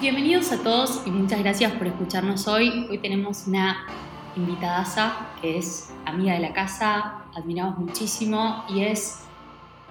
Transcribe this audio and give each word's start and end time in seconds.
Bienvenidos 0.00 0.52
a 0.52 0.62
todos 0.62 1.02
y 1.06 1.10
muchas 1.10 1.40
gracias 1.40 1.72
por 1.72 1.86
escucharnos 1.86 2.46
hoy. 2.46 2.86
Hoy 2.90 2.98
tenemos 2.98 3.46
una 3.46 3.86
invitada 4.36 5.34
que 5.40 5.56
es 5.56 5.90
amiga 6.04 6.34
de 6.34 6.40
la 6.40 6.52
casa, 6.52 7.24
admiramos 7.34 7.78
muchísimo 7.78 8.66
y 8.68 8.82
es 8.82 9.20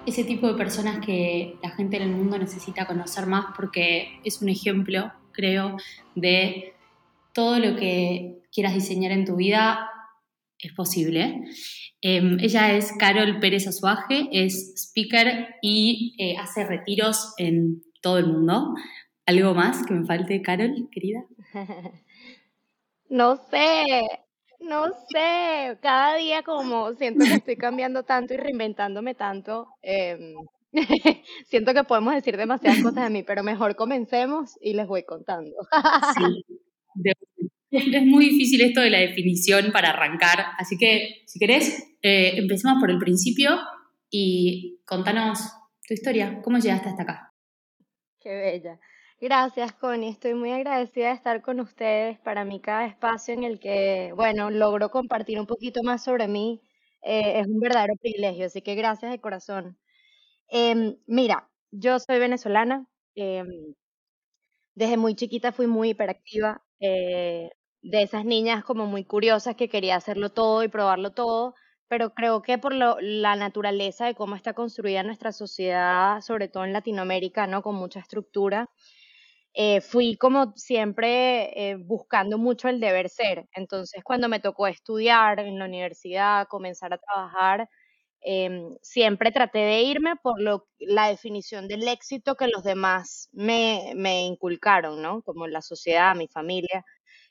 ese 0.06 0.22
tipo 0.22 0.46
de 0.46 0.54
personas 0.54 1.04
que 1.04 1.58
la 1.60 1.70
gente 1.70 1.96
en 1.96 2.04
el 2.04 2.10
mundo 2.10 2.38
necesita 2.38 2.86
conocer 2.86 3.26
más 3.26 3.46
porque 3.56 4.20
es 4.22 4.40
un 4.40 4.48
ejemplo, 4.48 5.12
creo, 5.32 5.76
de 6.14 6.74
todo 7.34 7.58
lo 7.58 7.74
que 7.74 8.42
quieras 8.52 8.74
diseñar 8.74 9.10
en 9.10 9.24
tu 9.24 9.34
vida 9.34 9.90
es 10.60 10.72
posible. 10.72 11.42
Em, 12.00 12.38
ella 12.38 12.72
es 12.74 12.92
Carol 12.96 13.40
Pérez 13.40 13.66
Azuaje, 13.66 14.28
es 14.30 14.72
speaker 14.76 15.56
y 15.62 16.14
eh, 16.18 16.36
hace 16.38 16.64
retiros 16.64 17.34
en 17.38 17.82
todo 18.00 18.18
el 18.18 18.28
mundo. 18.28 18.74
¿Algo 19.26 19.54
más 19.54 19.84
que 19.84 19.94
me 19.94 20.06
falte, 20.06 20.40
Carol, 20.40 20.88
querida? 20.90 21.24
No 23.08 23.36
sé, 23.36 24.02
no 24.58 24.86
sé. 25.12 25.78
Cada 25.80 26.16
día 26.16 26.42
como 26.42 26.92
siento 26.94 27.24
que 27.24 27.34
estoy 27.34 27.56
cambiando 27.56 28.02
tanto 28.02 28.34
y 28.34 28.36
reinventándome 28.36 29.14
tanto. 29.14 29.68
Em, 29.80 30.34
siento 31.46 31.72
que 31.72 31.84
podemos 31.84 32.14
decir 32.14 32.36
demasiadas 32.36 32.82
cosas 32.82 33.04
de 33.04 33.10
mí, 33.10 33.22
pero 33.22 33.44
mejor 33.44 33.76
comencemos 33.76 34.58
y 34.60 34.74
les 34.74 34.88
voy 34.88 35.04
contando. 35.04 35.54
sí, 36.16 36.44
es 37.70 38.06
muy 38.06 38.30
difícil 38.30 38.60
esto 38.62 38.80
de 38.80 38.90
la 38.90 38.98
definición 38.98 39.70
para 39.70 39.90
arrancar, 39.90 40.44
así 40.58 40.76
que 40.76 41.22
si 41.26 41.38
querés, 41.38 41.96
eh, 42.02 42.32
empecemos 42.36 42.80
por 42.80 42.90
el 42.90 42.98
principio 42.98 43.56
y 44.10 44.80
contanos 44.84 45.40
tu 45.86 45.94
historia, 45.94 46.40
cómo 46.42 46.58
llegaste 46.58 46.88
hasta 46.88 47.02
acá. 47.02 47.32
Qué 48.20 48.34
bella. 48.34 48.80
Gracias, 49.20 49.72
Connie. 49.72 50.10
Estoy 50.10 50.34
muy 50.34 50.52
agradecida 50.52 51.08
de 51.08 51.14
estar 51.14 51.40
con 51.42 51.60
ustedes. 51.60 52.18
Para 52.20 52.44
mí 52.44 52.60
cada 52.60 52.84
espacio 52.86 53.32
en 53.34 53.44
el 53.44 53.58
que, 53.58 54.12
bueno, 54.14 54.50
logro 54.50 54.90
compartir 54.90 55.40
un 55.40 55.46
poquito 55.46 55.82
más 55.82 56.04
sobre 56.04 56.28
mí 56.28 56.60
eh, 57.02 57.40
es 57.40 57.46
un 57.46 57.58
verdadero 57.60 57.94
privilegio, 57.96 58.46
así 58.46 58.60
que 58.62 58.74
gracias 58.74 59.10
de 59.10 59.20
corazón. 59.20 59.78
Em, 60.48 60.96
mira, 61.06 61.50
yo 61.72 61.98
soy 62.00 62.18
venezolana. 62.20 62.86
Em, 63.16 63.46
desde 64.74 64.96
muy 64.96 65.14
chiquita 65.14 65.52
fui 65.52 65.66
muy 65.66 65.90
hiperactiva, 65.90 66.62
eh, 66.80 67.50
de 67.82 68.02
esas 68.02 68.24
niñas 68.24 68.64
como 68.64 68.86
muy 68.86 69.04
curiosas 69.04 69.56
que 69.56 69.68
quería 69.68 69.96
hacerlo 69.96 70.30
todo 70.30 70.62
y 70.64 70.68
probarlo 70.68 71.12
todo, 71.12 71.54
pero 71.88 72.10
creo 72.14 72.42
que 72.42 72.58
por 72.58 72.74
la 72.74 73.36
naturaleza 73.36 74.06
de 74.06 74.14
cómo 74.14 74.34
está 74.34 74.54
construida 74.54 75.02
nuestra 75.04 75.30
sociedad, 75.32 76.20
sobre 76.20 76.48
todo 76.48 76.64
en 76.64 76.72
Latinoamérica, 76.72 77.46
¿no? 77.46 77.62
Con 77.62 77.76
mucha 77.76 78.00
estructura, 78.00 78.68
eh, 79.56 79.80
fui 79.82 80.16
como 80.18 80.52
siempre 80.56 81.70
eh, 81.72 81.76
buscando 81.78 82.38
mucho 82.38 82.68
el 82.68 82.80
deber 82.80 83.10
ser. 83.10 83.46
Entonces, 83.54 84.04
cuando 84.04 84.28
me 84.30 84.40
tocó 84.40 84.68
estudiar 84.68 85.40
en 85.40 85.58
la 85.60 85.66
universidad, 85.66 86.48
comenzar 86.48 86.92
a 86.94 86.98
trabajar, 86.98 87.68
em, 88.22 88.76
siempre 88.82 89.32
traté 89.32 89.60
de 89.60 89.82
irme 89.82 90.16
por 90.22 90.40
lo, 90.42 90.68
la 90.80 91.08
definición 91.08 91.68
del 91.68 91.88
éxito 91.88 92.34
que 92.36 92.48
los 92.48 92.64
demás 92.64 93.28
me, 93.32 93.92
me 93.96 94.22
inculcaron, 94.26 95.02
¿no? 95.02 95.22
Como 95.22 95.46
la 95.48 95.62
sociedad, 95.62 96.16
mi 96.16 96.28
familia. 96.28 96.84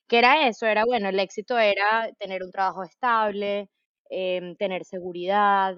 Que 0.07 0.19
era 0.19 0.47
eso, 0.47 0.65
era 0.67 0.85
bueno, 0.85 1.09
el 1.09 1.19
éxito 1.19 1.57
era 1.59 2.11
tener 2.19 2.43
un 2.43 2.51
trabajo 2.51 2.83
estable, 2.83 3.69
em, 4.09 4.55
tener 4.58 4.85
seguridad, 4.85 5.75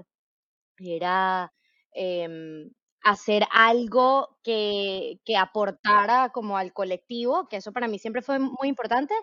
era 0.80 1.52
em, 1.94 2.69
hacer 3.03 3.44
algo 3.52 4.38
que, 4.44 5.19
que 5.25 5.38
aportara 5.38 6.30
como 6.30 6.58
al 6.58 6.74
colectivo, 6.74 7.47
que 7.47 7.58
eso 7.58 7.72
para 7.74 7.88
mí 7.88 8.00
siempre 8.00 8.22
fue 8.22 8.40
muy 8.40 8.68
importante, 8.68 9.13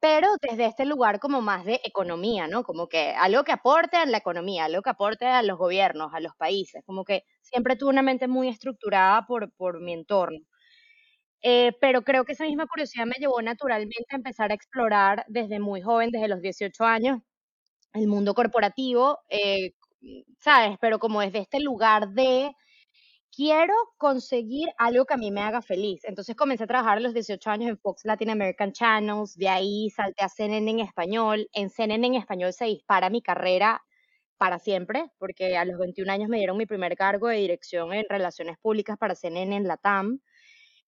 pero 0.00 0.28
desde 0.42 0.66
este 0.66 0.84
lugar 0.84 1.20
como 1.20 1.40
más 1.42 1.64
de 1.64 1.80
economía, 1.84 2.48
¿no? 2.48 2.64
Como 2.64 2.88
que 2.88 3.10
algo 3.10 3.44
que 3.44 3.52
aporte 3.52 3.96
a 3.96 4.06
la 4.06 4.18
economía, 4.18 4.64
algo 4.66 4.82
que 4.82 4.90
aporte 4.90 5.26
a 5.26 5.42
los 5.42 5.58
gobiernos, 5.58 6.12
a 6.14 6.20
los 6.20 6.34
países, 6.36 6.82
como 6.86 7.04
que 7.04 7.24
siempre 7.42 7.76
tuve 7.76 7.90
una 7.90 8.02
mente 8.02 8.28
muy 8.28 8.48
estructurada 8.48 9.26
por, 9.26 9.52
por 9.52 9.80
mi 9.80 9.92
entorno. 9.94 10.38
Eh, 11.42 11.72
pero 11.80 12.02
creo 12.02 12.24
que 12.24 12.32
esa 12.32 12.44
misma 12.44 12.66
curiosidad 12.66 13.06
me 13.06 13.14
llevó 13.18 13.40
naturalmente 13.42 14.06
a 14.10 14.16
empezar 14.16 14.50
a 14.50 14.54
explorar 14.54 15.24
desde 15.28 15.60
muy 15.60 15.80
joven, 15.80 16.10
desde 16.10 16.28
los 16.28 16.40
18 16.40 16.84
años, 16.84 17.20
el 17.94 18.08
mundo 18.08 18.34
corporativo, 18.34 19.18
eh, 19.30 19.72
¿sabes? 20.40 20.78
Pero 20.80 20.98
como 20.98 21.20
desde 21.22 21.40
este 21.40 21.60
lugar 21.60 22.10
de 22.10 22.52
quiero 23.36 23.74
conseguir 23.98 24.70
algo 24.78 25.04
que 25.04 25.14
a 25.14 25.18
mí 25.18 25.30
me 25.30 25.42
haga 25.42 25.60
feliz. 25.60 26.04
Entonces 26.04 26.34
comencé 26.34 26.64
a 26.64 26.66
trabajar 26.66 26.96
a 26.98 27.00
los 27.00 27.12
18 27.12 27.50
años 27.50 27.68
en 27.68 27.78
Fox 27.78 28.04
Latin 28.04 28.30
American 28.30 28.72
Channels, 28.72 29.36
de 29.36 29.48
ahí 29.48 29.90
salté 29.90 30.24
a 30.24 30.28
CNN 30.30 30.70
en 30.70 30.80
español. 30.80 31.48
En 31.52 31.68
CNN 31.70 32.06
en 32.06 32.14
español 32.14 32.52
se 32.54 32.64
dispara 32.64 33.10
mi 33.10 33.20
carrera 33.22 33.82
para 34.38 34.58
siempre, 34.58 35.10
porque 35.18 35.56
a 35.56 35.64
los 35.66 35.78
21 35.78 36.12
años 36.12 36.28
me 36.30 36.38
dieron 36.38 36.56
mi 36.56 36.66
primer 36.66 36.96
cargo 36.96 37.28
de 37.28 37.36
dirección 37.36 37.92
en 37.92 38.06
relaciones 38.08 38.58
públicas 38.58 38.96
para 38.98 39.14
CNN 39.14 39.54
en 39.56 39.68
la 39.68 39.76
TAM. 39.76 40.20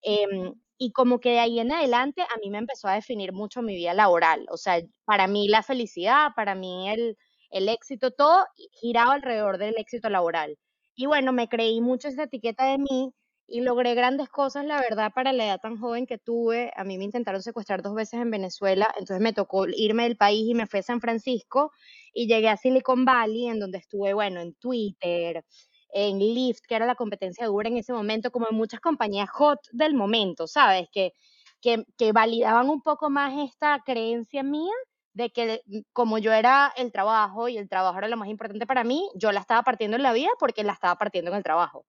Em, 0.03 0.55
y 0.79 0.93
como 0.93 1.21
que 1.21 1.31
de 1.33 1.41
ahí 1.41 1.61
en 1.61 1.73
adelante 1.73 2.23
a 2.23 2.39
mí 2.43 2.51
me 2.51 2.59
empezó 2.59 2.89
a 2.89 2.95
definir 2.95 3.33
mucho 3.33 3.63
mi 3.63 3.75
vida 3.77 3.95
laboral. 3.95 4.47
O 4.51 4.57
sea, 4.57 4.81
para 5.05 5.27
mí 5.29 5.49
la 5.49 5.63
felicidad, 5.63 6.31
para 6.37 6.55
mí 6.55 6.89
el, 6.91 7.19
el 7.51 7.69
éxito, 7.69 8.13
todo 8.13 8.47
giraba 8.81 9.15
alrededor 9.15 9.59
del 9.59 9.77
éxito 9.79 10.09
laboral. 10.11 10.59
Y 11.01 11.07
bueno, 11.07 11.33
me 11.33 11.49
creí 11.49 11.81
mucho 11.81 12.09
esa 12.09 12.25
etiqueta 12.25 12.65
de 12.67 12.77
mí 12.79 13.13
y 13.47 13.61
logré 13.61 13.95
grandes 13.95 14.29
cosas, 14.29 14.65
la 14.65 14.81
verdad, 14.81 15.13
para 15.15 15.33
la 15.33 15.47
edad 15.47 15.61
tan 15.61 15.79
joven 15.79 16.07
que 16.07 16.19
tuve. 16.19 16.73
A 16.75 16.83
mí 16.83 16.99
me 16.99 17.05
intentaron 17.05 17.41
secuestrar 17.41 17.83
dos 17.83 17.95
veces 17.95 18.21
en 18.21 18.33
Venezuela, 18.33 18.89
entonces 18.99 19.21
me 19.21 19.33
tocó 19.33 19.69
irme 19.69 20.03
del 20.03 20.17
país 20.17 20.49
y 20.51 20.55
me 20.55 20.67
fui 20.67 20.81
a 20.81 20.83
San 20.83 21.01
Francisco 21.01 21.71
y 22.13 22.27
llegué 22.27 22.49
a 22.49 22.57
Silicon 22.57 23.05
Valley, 23.05 23.47
en 23.47 23.61
donde 23.61 23.79
estuve, 23.79 24.13
bueno, 24.13 24.41
en 24.41 24.55
Twitter, 24.55 25.45
en 25.91 26.19
Lyft, 26.19 26.63
que 26.67 26.75
era 26.75 26.85
la 26.85 26.97
competencia 26.97 27.49
de 27.49 27.69
en 27.69 27.77
ese 27.77 27.93
momento, 27.93 28.33
como 28.33 28.49
en 28.51 28.57
muchas 28.57 28.81
compañías 28.81 29.31
hot 29.31 29.61
del 29.71 29.95
momento, 29.95 30.49
¿sabes? 30.49 30.89
Que, 30.91 31.13
que, 31.61 31.85
que 31.97 32.11
validaban 32.11 32.69
un 32.69 32.83
poco 32.83 33.09
más 33.09 33.33
esta 33.39 33.81
creencia 33.87 34.43
mía 34.43 34.73
de 35.19 35.31
que 35.31 35.63
como 35.93 36.19
yo 36.19 36.33
era 36.33 36.73
el 36.77 36.93
trabajo 36.93 37.49
y 37.49 37.59
el 37.59 37.69
trabajo 37.69 37.99
era 37.99 38.07
lo 38.07 38.17
más 38.17 38.29
importante 38.29 38.67
para 38.67 38.85
mí, 38.85 39.11
yo 39.17 39.33
la 39.33 39.41
estaba 39.41 39.65
partiendo 39.65 39.97
en 39.97 40.05
la 40.05 40.13
vida 40.13 40.29
porque 40.39 40.63
la 40.63 40.73
estaba 40.73 40.95
partiendo 40.95 41.33
en 41.33 41.37
el 41.37 41.43
trabajo. 41.43 41.85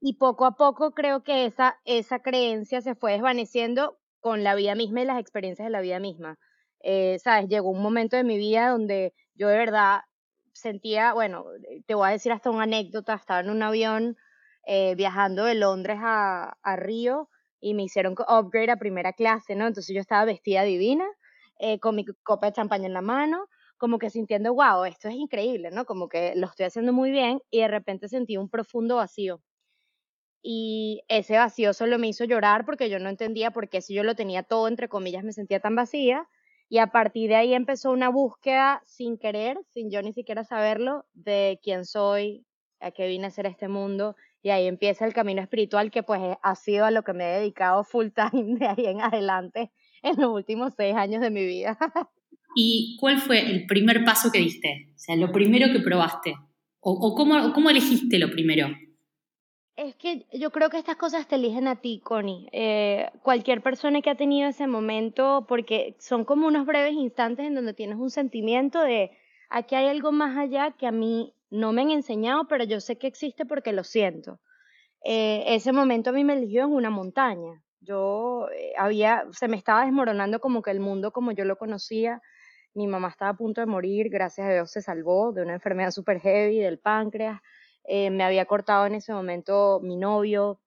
Y 0.00 0.14
poco 0.14 0.44
a 0.44 0.56
poco 0.56 0.90
creo 0.94 1.22
que 1.22 1.46
esa, 1.46 1.78
esa 1.84 2.18
creencia 2.18 2.80
se 2.80 2.96
fue 2.96 3.12
desvaneciendo 3.12 3.98
con 4.18 4.42
la 4.42 4.56
vida 4.56 4.74
misma 4.74 5.02
y 5.02 5.04
las 5.04 5.20
experiencias 5.20 5.66
de 5.66 5.70
la 5.70 5.80
vida 5.80 6.00
misma. 6.00 6.38
Eh, 6.80 7.20
¿Sabes? 7.22 7.48
Llegó 7.48 7.70
un 7.70 7.82
momento 7.82 8.16
de 8.16 8.24
mi 8.24 8.36
vida 8.36 8.70
donde 8.70 9.14
yo 9.34 9.46
de 9.46 9.56
verdad 9.56 10.00
sentía, 10.52 11.12
bueno, 11.12 11.44
te 11.86 11.94
voy 11.94 12.08
a 12.08 12.12
decir 12.12 12.32
hasta 12.32 12.50
una 12.50 12.64
anécdota, 12.64 13.14
estaba 13.14 13.40
en 13.40 13.50
un 13.50 13.62
avión 13.62 14.16
eh, 14.66 14.96
viajando 14.96 15.44
de 15.44 15.54
Londres 15.54 15.98
a, 16.00 16.56
a, 16.62 16.76
Río 16.76 17.28
y 17.60 17.74
me 17.74 17.84
hicieron 17.84 18.16
upgrade 18.28 18.72
a 18.72 18.76
primera 18.76 19.12
clase, 19.12 19.54
¿no? 19.54 19.68
Entonces 19.68 19.94
yo 19.94 20.00
estaba 20.00 20.24
vestida 20.24 20.62
divina, 20.62 21.06
eh, 21.58 21.78
con 21.80 21.96
mi 21.96 22.04
copa 22.22 22.46
de 22.46 22.52
champaña 22.52 22.86
en 22.86 22.94
la 22.94 23.02
mano, 23.02 23.48
como 23.78 23.98
que 23.98 24.10
sintiendo, 24.10 24.54
wow, 24.54 24.84
esto 24.84 25.08
es 25.08 25.14
increíble, 25.14 25.70
¿no? 25.70 25.84
Como 25.86 26.08
que 26.08 26.34
lo 26.36 26.46
estoy 26.46 26.66
haciendo 26.66 26.92
muy 26.92 27.10
bien 27.10 27.40
y 27.50 27.60
de 27.60 27.68
repente 27.68 28.08
sentí 28.08 28.36
un 28.36 28.48
profundo 28.48 28.96
vacío. 28.96 29.40
Y 30.42 31.02
ese 31.08 31.36
vacío 31.36 31.72
solo 31.74 31.98
me 31.98 32.08
hizo 32.08 32.24
llorar 32.24 32.64
porque 32.64 32.88
yo 32.90 32.98
no 32.98 33.08
entendía 33.08 33.50
por 33.50 33.68
qué 33.68 33.80
si 33.80 33.94
yo 33.94 34.02
lo 34.04 34.14
tenía 34.14 34.42
todo, 34.42 34.68
entre 34.68 34.88
comillas, 34.88 35.24
me 35.24 35.32
sentía 35.32 35.60
tan 35.60 35.74
vacía 35.74 36.28
y 36.68 36.78
a 36.78 36.88
partir 36.88 37.30
de 37.30 37.36
ahí 37.36 37.54
empezó 37.54 37.90
una 37.90 38.08
búsqueda 38.10 38.82
sin 38.84 39.18
querer, 39.18 39.58
sin 39.70 39.90
yo 39.90 40.02
ni 40.02 40.12
siquiera 40.12 40.44
saberlo, 40.44 41.06
de 41.14 41.58
quién 41.62 41.84
soy, 41.84 42.46
a 42.80 42.90
qué 42.90 43.08
vine 43.08 43.26
a 43.26 43.30
ser 43.30 43.46
este 43.46 43.68
mundo. 43.68 44.16
Y 44.42 44.50
ahí 44.50 44.66
empieza 44.66 45.06
el 45.06 45.14
camino 45.14 45.40
espiritual 45.42 45.90
que 45.90 46.02
pues 46.02 46.20
ha 46.42 46.54
sido 46.54 46.84
a 46.84 46.90
lo 46.90 47.02
que 47.02 47.12
me 47.14 47.24
he 47.24 47.38
dedicado 47.40 47.84
full 47.84 48.08
time 48.14 48.58
de 48.58 48.66
ahí 48.66 48.86
en 48.86 49.00
adelante 49.00 49.72
en 50.02 50.20
los 50.20 50.32
últimos 50.32 50.74
seis 50.76 50.94
años 50.94 51.20
de 51.20 51.30
mi 51.30 51.44
vida. 51.44 51.78
¿Y 52.54 52.96
cuál 53.00 53.18
fue 53.18 53.40
el 53.40 53.66
primer 53.66 54.04
paso 54.04 54.30
que 54.32 54.38
diste? 54.38 54.90
O 54.94 54.98
sea, 54.98 55.16
lo 55.16 55.30
primero 55.30 55.72
que 55.72 55.80
probaste. 55.80 56.34
¿O, 56.80 56.92
o 56.92 57.14
cómo, 57.14 57.52
cómo 57.52 57.70
elegiste 57.70 58.18
lo 58.18 58.30
primero? 58.30 58.68
Es 59.78 59.94
que 59.94 60.26
yo 60.32 60.50
creo 60.50 60.70
que 60.70 60.78
estas 60.78 60.96
cosas 60.96 61.28
te 61.28 61.36
eligen 61.36 61.68
a 61.68 61.76
ti, 61.76 62.00
Connie. 62.02 62.48
Eh, 62.50 63.08
cualquier 63.22 63.62
persona 63.62 64.02
que 64.02 64.10
ha 64.10 64.16
tenido 64.16 64.48
ese 64.48 64.66
momento, 64.66 65.46
porque 65.48 65.94
son 66.00 66.24
como 66.24 66.48
unos 66.48 66.66
breves 66.66 66.94
instantes 66.94 67.46
en 67.46 67.54
donde 67.54 67.74
tienes 67.74 67.96
un 67.96 68.10
sentimiento 68.10 68.82
de 68.82 69.12
aquí 69.48 69.76
hay 69.76 69.86
algo 69.86 70.10
más 70.10 70.36
allá 70.36 70.72
que 70.72 70.88
a 70.88 70.90
mí 70.90 71.32
no 71.50 71.72
me 71.72 71.82
han 71.82 71.92
enseñado, 71.92 72.48
pero 72.48 72.64
yo 72.64 72.80
sé 72.80 72.98
que 72.98 73.06
existe 73.06 73.46
porque 73.46 73.72
lo 73.72 73.84
siento. 73.84 74.40
Eh, 75.04 75.44
ese 75.46 75.70
momento 75.70 76.10
a 76.10 76.12
mí 76.12 76.24
me 76.24 76.32
eligió 76.32 76.64
en 76.64 76.72
una 76.72 76.90
montaña. 76.90 77.62
Yo 77.80 78.48
eh, 78.54 78.72
había, 78.76 79.24
se 79.32 79.48
me 79.48 79.56
estaba 79.56 79.84
desmoronando 79.84 80.40
como 80.40 80.62
que 80.62 80.70
el 80.70 80.80
mundo 80.80 81.12
como 81.12 81.32
yo 81.32 81.44
lo 81.44 81.56
conocía. 81.56 82.20
Mi 82.74 82.86
mamá 82.86 83.08
estaba 83.08 83.32
a 83.32 83.36
punto 83.36 83.60
de 83.60 83.66
morir, 83.66 84.08
gracias 84.10 84.48
a 84.48 84.52
Dios 84.52 84.70
se 84.70 84.82
salvó 84.82 85.32
de 85.32 85.42
una 85.42 85.54
enfermedad 85.54 85.90
super 85.90 86.20
heavy, 86.20 86.60
del 86.60 86.78
páncreas. 86.78 87.40
Eh, 87.84 88.10
me 88.10 88.24
había 88.24 88.44
cortado 88.46 88.86
en 88.86 88.94
ese 88.96 89.12
momento 89.12 89.80
mi 89.82 89.96
novio, 89.96 90.60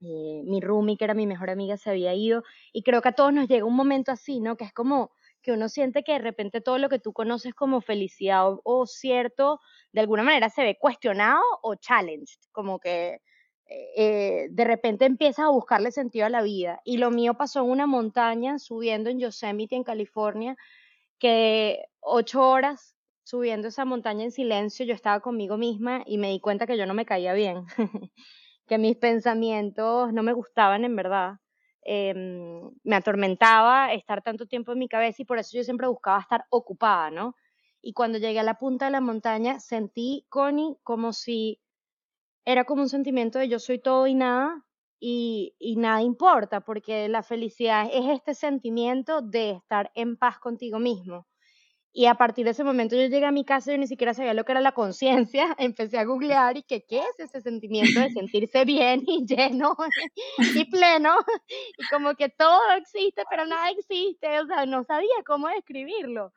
eh, 0.00 0.42
mi 0.44 0.60
roomie, 0.60 0.96
que 0.96 1.04
era 1.04 1.14
mi 1.14 1.26
mejor 1.26 1.50
amiga, 1.50 1.76
se 1.76 1.90
había 1.90 2.14
ido. 2.14 2.42
Y 2.72 2.82
creo 2.82 3.02
que 3.02 3.10
a 3.10 3.12
todos 3.12 3.32
nos 3.32 3.48
llega 3.48 3.64
un 3.66 3.76
momento 3.76 4.12
así, 4.12 4.40
¿no? 4.40 4.56
Que 4.56 4.64
es 4.64 4.72
como 4.72 5.12
que 5.42 5.52
uno 5.52 5.68
siente 5.68 6.02
que 6.04 6.12
de 6.12 6.18
repente 6.20 6.60
todo 6.60 6.78
lo 6.78 6.88
que 6.88 6.98
tú 6.98 7.12
conoces 7.12 7.54
como 7.54 7.80
felicidad 7.80 8.52
o, 8.64 8.86
cierto, 8.86 9.60
de 9.92 10.00
alguna 10.00 10.22
manera 10.22 10.50
se 10.50 10.62
ve 10.62 10.78
cuestionado 10.78 11.40
o 11.62 11.74
challenged, 11.76 12.40
como 12.52 12.78
que 12.78 13.20
eh, 13.70 14.48
de 14.50 14.64
repente 14.64 15.04
empiezas 15.04 15.46
a 15.46 15.50
buscarle 15.50 15.92
sentido 15.92 16.26
a 16.26 16.30
la 16.30 16.42
vida. 16.42 16.80
Y 16.84 16.98
lo 16.98 17.10
mío 17.10 17.34
pasó 17.34 17.60
en 17.60 17.70
una 17.70 17.86
montaña, 17.86 18.58
subiendo 18.58 19.10
en 19.10 19.20
Yosemite, 19.20 19.76
en 19.76 19.84
California, 19.84 20.56
que 21.18 21.84
ocho 22.00 22.42
horas 22.42 22.96
subiendo 23.22 23.68
esa 23.68 23.84
montaña 23.84 24.24
en 24.24 24.32
silencio, 24.32 24.84
yo 24.84 24.94
estaba 24.94 25.20
conmigo 25.20 25.56
misma 25.56 26.02
y 26.04 26.18
me 26.18 26.30
di 26.30 26.40
cuenta 26.40 26.66
que 26.66 26.76
yo 26.76 26.84
no 26.86 26.94
me 26.94 27.06
caía 27.06 27.32
bien, 27.32 27.64
que 28.66 28.78
mis 28.78 28.96
pensamientos 28.96 30.12
no 30.12 30.22
me 30.24 30.32
gustaban 30.32 30.84
en 30.84 30.96
verdad. 30.96 31.34
Em, 31.82 32.70
me 32.82 32.96
atormentaba 32.96 33.92
estar 33.92 34.22
tanto 34.22 34.46
tiempo 34.46 34.72
en 34.72 34.80
mi 34.80 34.88
cabeza 34.88 35.22
y 35.22 35.24
por 35.24 35.38
eso 35.38 35.56
yo 35.56 35.62
siempre 35.64 35.86
buscaba 35.86 36.20
estar 36.20 36.44
ocupada, 36.50 37.10
¿no? 37.10 37.36
Y 37.80 37.92
cuando 37.92 38.18
llegué 38.18 38.40
a 38.40 38.42
la 38.42 38.58
punta 38.58 38.86
de 38.86 38.90
la 38.90 39.00
montaña 39.00 39.60
sentí, 39.60 40.26
Connie, 40.28 40.76
como 40.82 41.12
si 41.12 41.60
era 42.44 42.64
como 42.64 42.82
un 42.82 42.88
sentimiento 42.88 43.38
de 43.38 43.48
yo 43.48 43.58
soy 43.58 43.78
todo 43.78 44.06
y 44.06 44.14
nada 44.14 44.64
y, 45.00 45.54
y 45.58 45.76
nada 45.76 46.02
importa, 46.02 46.60
porque 46.60 47.08
la 47.08 47.22
felicidad 47.22 47.88
es 47.92 48.08
este 48.10 48.34
sentimiento 48.34 49.22
de 49.22 49.52
estar 49.52 49.90
en 49.94 50.16
paz 50.16 50.38
contigo 50.38 50.78
mismo. 50.78 51.26
Y 51.92 52.06
a 52.06 52.14
partir 52.14 52.44
de 52.44 52.52
ese 52.52 52.62
momento 52.62 52.94
yo 52.94 53.06
llegué 53.06 53.26
a 53.26 53.32
mi 53.32 53.44
casa 53.44 53.74
y 53.74 53.78
ni 53.78 53.88
siquiera 53.88 54.14
sabía 54.14 54.32
lo 54.32 54.44
que 54.44 54.52
era 54.52 54.60
la 54.60 54.72
conciencia. 54.72 55.54
Empecé 55.58 55.98
a 55.98 56.04
googlear 56.04 56.56
y 56.56 56.62
que 56.62 56.84
qué 56.86 57.00
es 57.00 57.18
ese 57.18 57.40
sentimiento 57.40 58.00
de 58.00 58.10
sentirse 58.10 58.64
bien 58.64 59.02
y 59.06 59.26
lleno 59.26 59.74
y 60.54 60.64
pleno. 60.66 61.16
Y 61.78 61.86
como 61.88 62.14
que 62.14 62.28
todo 62.28 62.60
existe, 62.76 63.24
pero 63.28 63.44
nada 63.44 63.70
existe. 63.70 64.40
O 64.40 64.46
sea, 64.46 64.66
no 64.66 64.84
sabía 64.84 65.08
cómo 65.26 65.48
describirlo. 65.48 66.32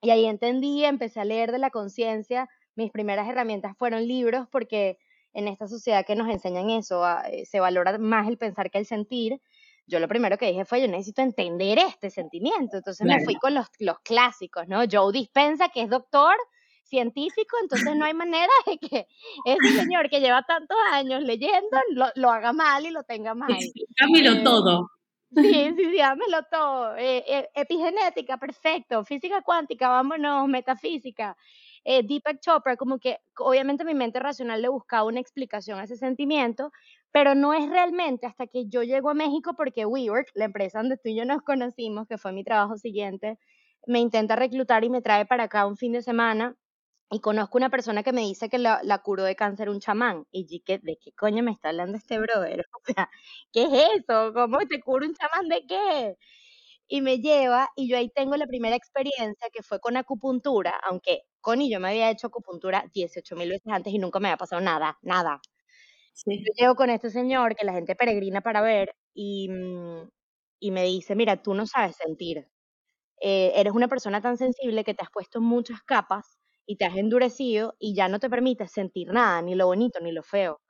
Y 0.00 0.10
ahí 0.10 0.24
entendí, 0.24 0.84
empecé 0.84 1.20
a 1.20 1.24
leer 1.24 1.52
de 1.52 1.58
la 1.58 1.70
conciencia. 1.70 2.48
Mis 2.74 2.90
primeras 2.90 3.28
herramientas 3.28 3.76
fueron 3.76 4.06
libros 4.06 4.46
porque 4.50 4.98
en 5.38 5.48
esta 5.48 5.68
sociedad 5.68 6.04
que 6.04 6.16
nos 6.16 6.28
enseñan 6.28 6.70
eso, 6.70 7.04
eh, 7.30 7.44
se 7.46 7.60
valora 7.60 7.96
más 7.98 8.28
el 8.28 8.38
pensar 8.38 8.70
que 8.70 8.78
el 8.78 8.86
sentir 8.86 9.40
yo 9.88 9.98
lo 10.00 10.06
primero 10.06 10.36
que 10.36 10.46
dije 10.46 10.66
fue, 10.66 10.82
yo 10.82 10.86
necesito 10.86 11.22
entender 11.22 11.78
este 11.78 12.10
sentimiento. 12.10 12.76
Entonces 12.76 13.06
me 13.06 13.24
fui 13.24 13.34
con 13.36 13.54
los, 13.54 13.66
los 13.78 13.98
clásicos, 14.00 14.68
¿no? 14.68 14.82
Joe 14.90 15.12
Dispensa, 15.12 15.70
que 15.70 15.80
es 15.80 15.88
doctor 15.88 16.34
científico, 16.84 17.56
entonces 17.62 17.96
no 17.96 18.04
hay 18.04 18.14
manera 18.14 18.52
de 18.66 18.78
que 18.78 19.06
ese 19.46 19.80
señor 19.80 20.10
que 20.10 20.20
lleva 20.20 20.42
tantos 20.42 20.76
años 20.92 21.22
leyendo 21.22 21.78
lo, 21.90 22.06
lo 22.14 22.30
haga 22.30 22.52
mal 22.52 22.84
y 22.84 22.90
lo 22.90 23.02
tenga 23.02 23.34
mal. 23.34 23.56
Dámelo 23.98 24.32
eh, 24.32 24.44
todo. 24.44 24.90
Sí, 25.34 25.42
sí, 25.76 25.84
sí, 25.84 25.96
dámelo 25.96 26.42
todo. 26.50 26.96
Eh, 26.96 27.24
eh, 27.26 27.48
epigenética, 27.54 28.36
perfecto. 28.36 29.04
Física 29.04 29.40
cuántica, 29.40 29.88
vámonos, 29.88 30.48
metafísica. 30.48 31.34
Deepak 32.02 32.40
Chopra, 32.40 32.76
como 32.76 32.98
que 32.98 33.18
obviamente 33.38 33.84
mi 33.84 33.94
mente 33.94 34.20
racional 34.20 34.60
le 34.62 34.68
buscaba 34.68 35.04
una 35.04 35.20
explicación 35.20 35.78
a 35.78 35.84
ese 35.84 35.96
sentimiento, 35.96 36.70
pero 37.12 37.34
no 37.34 37.54
es 37.54 37.68
realmente 37.68 38.26
hasta 38.26 38.46
que 38.46 38.66
yo 38.68 38.82
llego 38.82 39.10
a 39.10 39.14
México 39.14 39.54
porque 39.56 39.86
WeWork, 39.86 40.30
la 40.34 40.44
empresa 40.46 40.78
donde 40.80 40.96
tú 40.98 41.08
y 41.08 41.16
yo 41.16 41.24
nos 41.24 41.42
conocimos, 41.42 42.06
que 42.06 42.18
fue 42.18 42.32
mi 42.32 42.44
trabajo 42.44 42.76
siguiente, 42.76 43.38
me 43.86 44.00
intenta 44.00 44.36
reclutar 44.36 44.84
y 44.84 44.90
me 44.90 45.02
trae 45.02 45.24
para 45.26 45.44
acá 45.44 45.66
un 45.66 45.76
fin 45.76 45.92
de 45.92 46.02
semana 46.02 46.56
y 47.10 47.20
conozco 47.20 47.56
una 47.58 47.70
persona 47.70 48.02
que 48.02 48.12
me 48.12 48.20
dice 48.22 48.48
que 48.50 48.58
la, 48.58 48.80
la 48.82 48.98
curó 48.98 49.24
de 49.24 49.34
cáncer 49.36 49.70
un 49.70 49.80
chamán. 49.80 50.26
Y 50.30 50.44
dije, 50.44 50.78
¿de 50.82 50.98
qué 50.98 51.12
coño 51.12 51.42
me 51.42 51.52
está 51.52 51.70
hablando 51.70 51.96
este 51.96 52.18
brother? 52.18 52.66
O 52.74 52.80
sea, 52.94 53.10
¿qué 53.52 53.64
es 53.64 54.00
eso? 54.00 54.32
¿Cómo 54.34 54.58
te 54.68 54.80
cura 54.80 55.06
un 55.06 55.14
chamán 55.14 55.48
de 55.48 55.64
qué? 55.66 56.16
Y 56.88 57.00
me 57.02 57.18
lleva 57.20 57.70
y 57.76 57.88
yo 57.88 57.96
ahí 57.98 58.10
tengo 58.10 58.36
la 58.36 58.46
primera 58.46 58.76
experiencia 58.76 59.48
que 59.52 59.62
fue 59.62 59.80
con 59.80 59.96
acupuntura, 59.96 60.78
aunque 60.88 61.22
Connie 61.42 61.70
yo 61.70 61.80
me 61.80 61.88
había 61.90 62.10
hecho 62.10 62.26
acupuntura 62.28 62.84
18 62.92 63.36
mil 63.36 63.48
veces 63.50 63.72
antes 63.72 63.92
y 63.92 63.98
nunca 63.98 64.20
me 64.20 64.28
había 64.28 64.36
pasado 64.38 64.60
nada, 64.62 64.98
nada. 65.02 65.40
Yo 66.26 66.52
llego 66.56 66.74
con 66.76 66.90
este 66.90 67.10
señor 67.10 67.54
que 67.56 67.64
la 67.66 67.72
gente 67.72 67.94
peregrina 67.96 68.40
para 68.42 68.60
ver 68.62 68.94
y, 69.14 69.48
mm, 69.50 70.08
y 70.60 70.70
me 70.72 70.84
dice, 70.84 71.14
mira, 71.16 71.42
tú 71.42 71.54
no 71.54 71.66
sabes 71.66 71.96
sentir. 71.96 72.48
Eh, 73.20 73.52
eres 73.56 73.72
una 73.74 73.88
persona 73.88 74.20
tan 74.22 74.36
sensible 74.38 74.84
que 74.84 74.94
te 74.94 75.04
has 75.04 75.10
puesto 75.12 75.40
muchas 75.40 75.82
capas 75.84 76.38
y 76.66 76.76
te 76.76 76.86
has 76.86 76.96
endurecido 76.96 77.76
y 77.78 77.94
ya 77.94 78.08
no 78.08 78.20
te 78.20 78.30
permites 78.30 78.72
sentir 78.72 79.08
nada, 79.12 79.42
ni 79.42 79.54
lo 79.56 79.66
bonito 79.66 80.00
ni 80.00 80.12
lo 80.12 80.22
feo. 80.24 80.60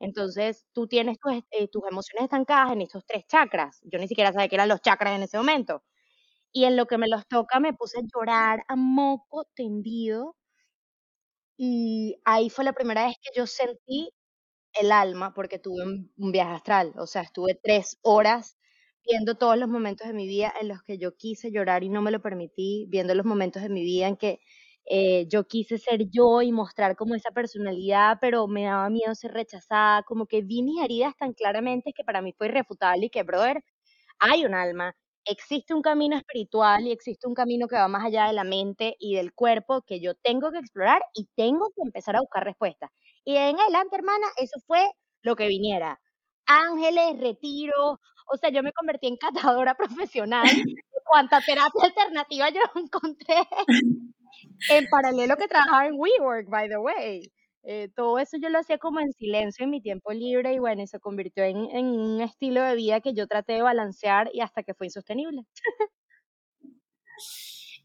Entonces, 0.00 0.66
tú 0.74 0.88
tienes 0.88 1.18
tus, 1.20 1.34
eh, 1.52 1.68
tus 1.70 1.82
emociones 1.90 2.24
estancadas 2.24 2.72
en 2.72 2.82
estos 2.82 3.04
tres 3.06 3.26
chakras. 3.26 3.80
Yo 3.84 3.98
ni 4.00 4.08
siquiera 4.08 4.32
sabía 4.32 4.48
qué 4.48 4.56
eran 4.56 4.68
los 4.70 4.82
chakras 4.82 5.16
en 5.16 5.24
ese 5.24 5.38
momento. 5.38 5.82
Y 6.52 6.64
en 6.64 6.76
lo 6.76 6.86
que 6.86 6.98
me 6.98 7.08
los 7.08 7.26
toca, 7.28 7.60
me 7.60 7.74
puse 7.74 7.98
a 7.98 8.02
llorar 8.02 8.64
a 8.68 8.76
moco 8.76 9.44
tendido. 9.54 10.36
Y 11.56 12.20
ahí 12.24 12.50
fue 12.50 12.64
la 12.64 12.72
primera 12.72 13.06
vez 13.06 13.16
que 13.20 13.30
yo 13.36 13.46
sentí 13.46 14.10
el 14.74 14.92
alma 14.92 15.34
porque 15.34 15.58
tuve 15.58 15.84
un, 15.84 16.12
viaje 16.32 16.54
astral, 16.54 16.92
o 16.98 17.06
sea, 17.06 17.22
estuve 17.22 17.58
tres 17.62 17.98
horas 18.02 18.56
viendo 19.06 19.36
todos 19.36 19.58
los 19.58 19.68
momentos 19.68 20.06
de 20.08 20.14
mi 20.14 20.26
vida 20.26 20.52
en 20.60 20.68
los 20.68 20.82
que 20.82 20.98
yo 20.98 21.16
quise 21.16 21.50
llorar 21.52 21.84
y 21.84 21.88
no 21.88 22.02
me 22.02 22.10
lo 22.10 22.20
permití, 22.22 22.86
viendo 22.88 23.14
los 23.14 23.26
momentos 23.26 23.62
de 23.62 23.70
mi 23.70 23.82
vida 23.84 24.08
en 24.08 24.16
que 24.16 24.40
eh, 24.86 25.26
yo 25.28 25.46
quise 25.46 25.78
ser 25.78 26.08
yo 26.10 26.42
y 26.42 26.52
mostrar 26.52 26.96
como 26.96 27.14
esa 27.14 27.30
personalidad, 27.30 28.18
pero 28.20 28.46
me 28.48 28.64
daba 28.64 28.90
miedo 28.90 29.14
ser 29.14 29.32
rechazada, 29.32 30.02
como 30.04 30.26
que 30.26 30.42
vi 30.42 30.62
mis 30.62 30.82
heridas 30.82 31.14
tan 31.16 31.34
claramente 31.34 31.92
que 31.94 32.04
para 32.04 32.22
mí 32.22 32.32
fue 32.36 32.48
irrefutable 32.48 33.06
y 33.06 33.10
que, 33.10 33.22
brother, 33.22 33.64
hay 34.18 34.44
un 34.46 34.54
alma, 34.54 34.94
existe 35.28 35.74
un 35.74 35.82
camino 35.82 36.16
espiritual 36.16 36.86
y 36.86 36.92
existe 36.92 37.26
un 37.26 37.34
camino 37.34 37.68
que 37.68 37.76
va 37.76 37.88
más 37.88 38.04
allá 38.04 38.26
de 38.26 38.32
la 38.32 38.44
mente 38.44 38.96
y 38.98 39.14
del 39.16 39.32
cuerpo 39.32 39.82
que 39.82 40.00
yo 40.00 40.14
tengo 40.14 40.50
que 40.50 40.58
explorar 40.58 41.02
y 41.14 41.28
tengo 41.36 41.70
que 41.74 41.82
empezar 41.84 42.16
a 42.16 42.20
buscar 42.20 42.44
respuestas. 42.44 42.90
Y 43.24 43.36
en 43.36 43.58
adelante, 43.60 43.96
hermana, 43.96 44.26
eso 44.36 44.58
fue 44.66 44.84
lo 45.22 45.36
que 45.36 45.48
viniera. 45.48 46.00
Ángeles, 46.46 47.20
retiro, 47.20 48.00
o 48.30 48.36
sea, 48.36 48.50
yo 48.50 48.62
me 48.62 48.72
convertí 48.72 49.06
en 49.06 49.16
catadora 49.16 49.74
profesional. 49.78 50.46
Cuánta 51.04 51.40
terapia 51.40 51.84
alternativa 51.84 52.50
yo 52.50 52.60
encontré. 52.74 53.36
En 54.70 54.86
paralelo 54.88 55.36
que 55.36 55.48
trabajaba 55.48 55.86
en 55.86 55.94
WeWork, 55.96 56.48
by 56.48 56.68
the 56.68 56.78
way. 56.78 57.32
Eh, 57.70 57.90
todo 57.94 58.18
eso 58.18 58.38
yo 58.40 58.48
lo 58.48 58.58
hacía 58.58 58.78
como 58.78 58.98
en 59.00 59.12
silencio 59.12 59.64
en 59.64 59.70
mi 59.70 59.82
tiempo 59.82 60.12
libre 60.12 60.54
y 60.54 60.58
bueno, 60.58 60.86
se 60.86 61.00
convirtió 61.00 61.44
en, 61.44 61.56
en 61.70 61.86
un 61.86 62.20
estilo 62.22 62.62
de 62.62 62.74
vida 62.74 63.00
que 63.00 63.12
yo 63.12 63.26
traté 63.26 63.52
de 63.54 63.62
balancear 63.62 64.30
y 64.32 64.40
hasta 64.40 64.62
que 64.62 64.72
fue 64.72 64.86
insostenible. 64.86 65.42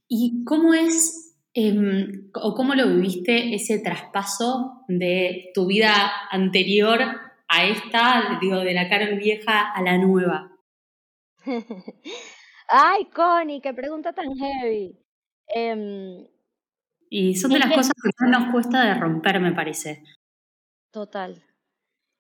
¿Y 0.07 0.43
cómo 0.45 0.73
es 0.73 1.33
Em, 1.55 2.31
¿O 2.33 2.55
cómo 2.55 2.73
lo 2.73 2.87
viviste 2.87 3.53
ese 3.53 3.77
traspaso 3.77 4.83
de 4.87 5.51
tu 5.53 5.67
vida 5.67 5.93
anterior 6.31 6.99
a 7.47 7.65
esta, 7.67 8.39
digo, 8.41 8.61
de 8.61 8.73
la 8.73 8.89
Carol 8.89 9.19
vieja 9.19 9.71
a 9.71 9.81
la 9.83 9.99
nueva? 9.99 10.51
Ay, 12.67 13.05
Connie, 13.13 13.61
qué 13.61 13.71
pregunta 13.71 14.13
tan 14.13 14.33
heavy. 14.35 14.97
Em, 15.47 16.27
y 17.15 17.35
son 17.35 17.51
de 17.51 17.59
las 17.59 17.71
cosas 17.71 17.93
que 17.93 18.09
más 18.19 18.41
nos 18.41 18.51
cuesta 18.51 18.83
de 18.83 18.95
romper, 18.95 19.39
me 19.39 19.51
parece. 19.51 20.03
Total. 20.89 21.43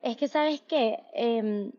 Es 0.01 0.17
que, 0.17 0.27
¿sabes 0.27 0.61
qué? 0.61 0.99
Em, 1.15 1.71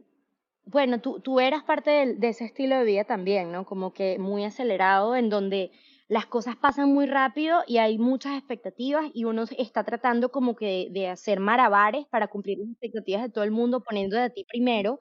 bueno, 0.64 1.00
tú, 1.00 1.20
tú 1.20 1.38
eras 1.38 1.62
parte 1.62 1.90
de, 1.90 2.14
de, 2.14 2.28
ese 2.30 2.46
estilo 2.46 2.76
de 2.76 2.82
vida 2.82 3.04
también, 3.04 3.52
¿no? 3.52 3.64
Como 3.66 3.92
que 3.92 4.18
muy 4.18 4.42
acelerado, 4.44 5.14
en 5.14 5.30
donde 5.30 5.70
las 6.08 6.26
cosas 6.26 6.56
pasan 6.56 6.92
muy 6.92 7.06
rápido 7.06 7.62
y 7.68 7.78
hay 7.78 7.98
muchas 7.98 8.36
expectativas 8.36 9.04
y 9.14 9.26
uno 9.26 9.44
está 9.58 9.84
tratando 9.84 10.32
como 10.32 10.56
que 10.56 10.88
de 10.90 11.06
hacer 11.08 11.38
marabares 11.38 12.06
para 12.10 12.26
cumplir 12.26 12.58
las 12.58 12.70
expectativas 12.70 13.22
de 13.22 13.30
todo 13.30 13.44
el 13.44 13.52
mundo 13.52 13.80
poniendo 13.80 14.16
de 14.16 14.30
ti 14.30 14.44
primero. 14.44 14.98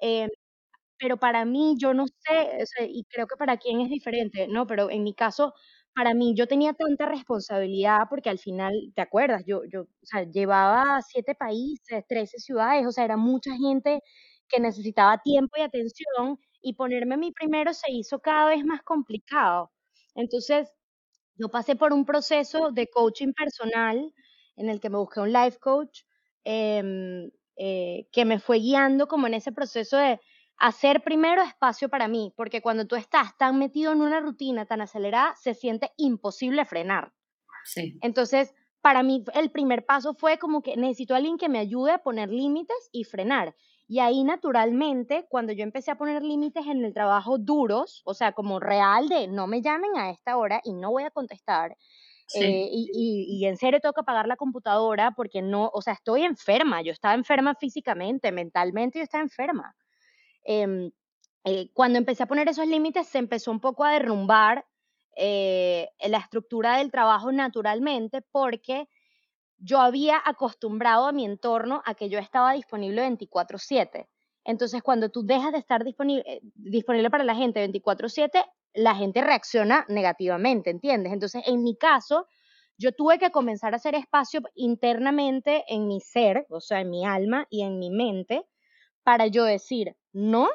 Em, 0.00 0.28
pero 0.98 1.16
para 1.18 1.44
mí, 1.44 1.76
yo 1.78 1.94
no 1.94 2.06
sé, 2.08 2.66
y 2.88 3.04
creo 3.04 3.26
que 3.28 3.36
para 3.36 3.56
quien 3.58 3.80
es 3.80 3.90
diferente, 3.90 4.48
¿no? 4.48 4.66
Pero 4.66 4.90
en 4.90 5.04
mi 5.04 5.14
caso, 5.14 5.54
para 5.98 6.14
mí, 6.14 6.34
yo 6.36 6.46
tenía 6.46 6.74
tanta 6.74 7.06
responsabilidad 7.06 8.02
porque 8.08 8.30
al 8.30 8.38
final, 8.38 8.72
¿te 8.94 9.02
acuerdas? 9.02 9.42
Yo, 9.46 9.64
yo, 9.64 9.82
o 9.82 9.86
sea, 10.06 10.22
llevaba 10.24 11.02
siete 11.02 11.34
países, 11.34 12.04
trece 12.08 12.38
ciudades, 12.38 12.86
o 12.86 12.92
sea, 12.92 13.04
era 13.04 13.16
mucha 13.16 13.50
gente 13.56 14.00
que 14.48 14.60
necesitaba 14.60 15.18
tiempo 15.18 15.56
y 15.58 15.62
atención 15.62 16.38
y 16.62 16.74
ponerme 16.74 17.16
mí 17.16 17.32
primero 17.32 17.74
se 17.74 17.90
hizo 17.92 18.20
cada 18.20 18.46
vez 18.50 18.64
más 18.64 18.82
complicado. 18.84 19.72
Entonces, 20.14 20.68
yo 21.36 21.48
pasé 21.48 21.76
por 21.76 21.92
un 21.92 22.04
proceso 22.04 22.70
de 22.72 22.88
coaching 22.88 23.32
personal 23.32 24.12
en 24.56 24.68
el 24.68 24.80
que 24.80 24.90
me 24.90 24.98
busqué 24.98 25.20
un 25.20 25.32
life 25.32 25.58
coach 25.60 26.02
em, 26.44 27.30
eh, 27.56 28.08
que 28.12 28.24
me 28.24 28.38
fue 28.40 28.58
guiando 28.58 29.08
como 29.08 29.26
en 29.26 29.34
ese 29.34 29.52
proceso 29.52 29.96
de 29.96 30.20
hacer 30.58 31.02
primero 31.02 31.42
espacio 31.42 31.88
para 31.88 32.08
mí, 32.08 32.32
porque 32.36 32.60
cuando 32.60 32.86
tú 32.86 32.96
estás 32.96 33.36
tan 33.36 33.58
metido 33.58 33.92
en 33.92 34.00
una 34.00 34.20
rutina 34.20 34.66
tan 34.66 34.80
acelerada, 34.80 35.34
se 35.36 35.54
siente 35.54 35.92
imposible 35.96 36.64
frenar. 36.64 37.12
Sí. 37.64 37.98
Entonces, 38.02 38.54
para 38.80 39.02
mí 39.02 39.24
el 39.34 39.50
primer 39.50 39.84
paso 39.84 40.14
fue 40.14 40.38
como 40.38 40.62
que 40.62 40.76
necesito 40.76 41.14
a 41.14 41.18
alguien 41.18 41.38
que 41.38 41.48
me 41.48 41.58
ayude 41.58 41.92
a 41.92 41.98
poner 41.98 42.28
límites 42.30 42.88
y 42.92 43.04
frenar. 43.04 43.54
Y 43.86 44.00
ahí 44.00 44.22
naturalmente, 44.22 45.26
cuando 45.28 45.52
yo 45.52 45.62
empecé 45.62 45.90
a 45.90 45.96
poner 45.98 46.22
límites 46.22 46.66
en 46.66 46.84
el 46.84 46.92
trabajo 46.92 47.38
duros, 47.38 48.02
o 48.04 48.14
sea, 48.14 48.32
como 48.32 48.60
real 48.60 49.08
de 49.08 49.28
no 49.28 49.46
me 49.46 49.62
llamen 49.62 49.96
a 49.96 50.10
esta 50.10 50.36
hora 50.36 50.60
y 50.64 50.74
no 50.74 50.90
voy 50.90 51.04
a 51.04 51.10
contestar, 51.10 51.76
eh, 52.34 52.68
y, 52.70 53.26
y, 53.26 53.46
en 53.46 53.56
serio 53.56 53.80
tengo 53.80 53.94
que 53.94 54.02
apagar 54.02 54.26
la 54.26 54.36
computadora 54.36 55.12
porque 55.12 55.40
no, 55.40 55.70
o 55.72 55.80
sea, 55.80 55.94
estoy 55.94 56.24
enferma, 56.24 56.82
yo 56.82 56.92
estaba 56.92 57.14
enferma 57.14 57.54
físicamente, 57.54 58.32
mentalmente 58.32 58.98
yo 58.98 59.02
estaba 59.04 59.22
enferma. 59.22 59.74
Em, 60.50 60.92
eh, 61.44 61.70
cuando 61.74 61.98
empecé 61.98 62.22
a 62.22 62.26
poner 62.26 62.48
esos 62.48 62.66
límites 62.66 63.06
se 63.06 63.18
empezó 63.18 63.50
un 63.50 63.60
poco 63.60 63.84
a 63.84 63.92
derrumbar 63.92 64.64
eh, 65.14 65.90
la 66.00 66.16
estructura 66.18 66.78
del 66.78 66.90
trabajo 66.90 67.30
naturalmente 67.32 68.22
porque 68.22 68.88
yo 69.58 69.78
había 69.78 70.22
acostumbrado 70.24 71.06
a 71.06 71.12
mi 71.12 71.26
entorno 71.26 71.82
a 71.84 71.94
que 71.94 72.08
yo 72.08 72.18
estaba 72.18 72.54
disponible 72.54 73.02
24/7. 73.02 74.08
Entonces, 74.42 74.82
cuando 74.82 75.10
tú 75.10 75.22
dejas 75.22 75.52
de 75.52 75.58
estar 75.58 75.84
disponible, 75.84 76.24
eh, 76.26 76.40
disponible 76.54 77.10
para 77.10 77.24
la 77.24 77.34
gente 77.34 77.60
24/7, 77.60 78.42
la 78.72 78.94
gente 78.94 79.20
reacciona 79.20 79.84
negativamente, 79.88 80.70
¿entiendes? 80.70 81.12
Entonces, 81.12 81.42
en 81.46 81.62
mi 81.62 81.76
caso, 81.76 82.26
yo 82.78 82.92
tuve 82.92 83.18
que 83.18 83.30
comenzar 83.30 83.74
a 83.74 83.76
hacer 83.76 83.94
espacio 83.96 84.40
internamente 84.54 85.64
en 85.68 85.86
mi 85.88 86.00
ser, 86.00 86.46
o 86.48 86.60
sea, 86.60 86.80
en 86.80 86.88
mi 86.88 87.04
alma 87.04 87.46
y 87.50 87.64
en 87.64 87.78
mi 87.78 87.90
mente, 87.90 88.46
para 89.08 89.26
yo 89.26 89.44
decir 89.44 89.96
no 90.12 90.50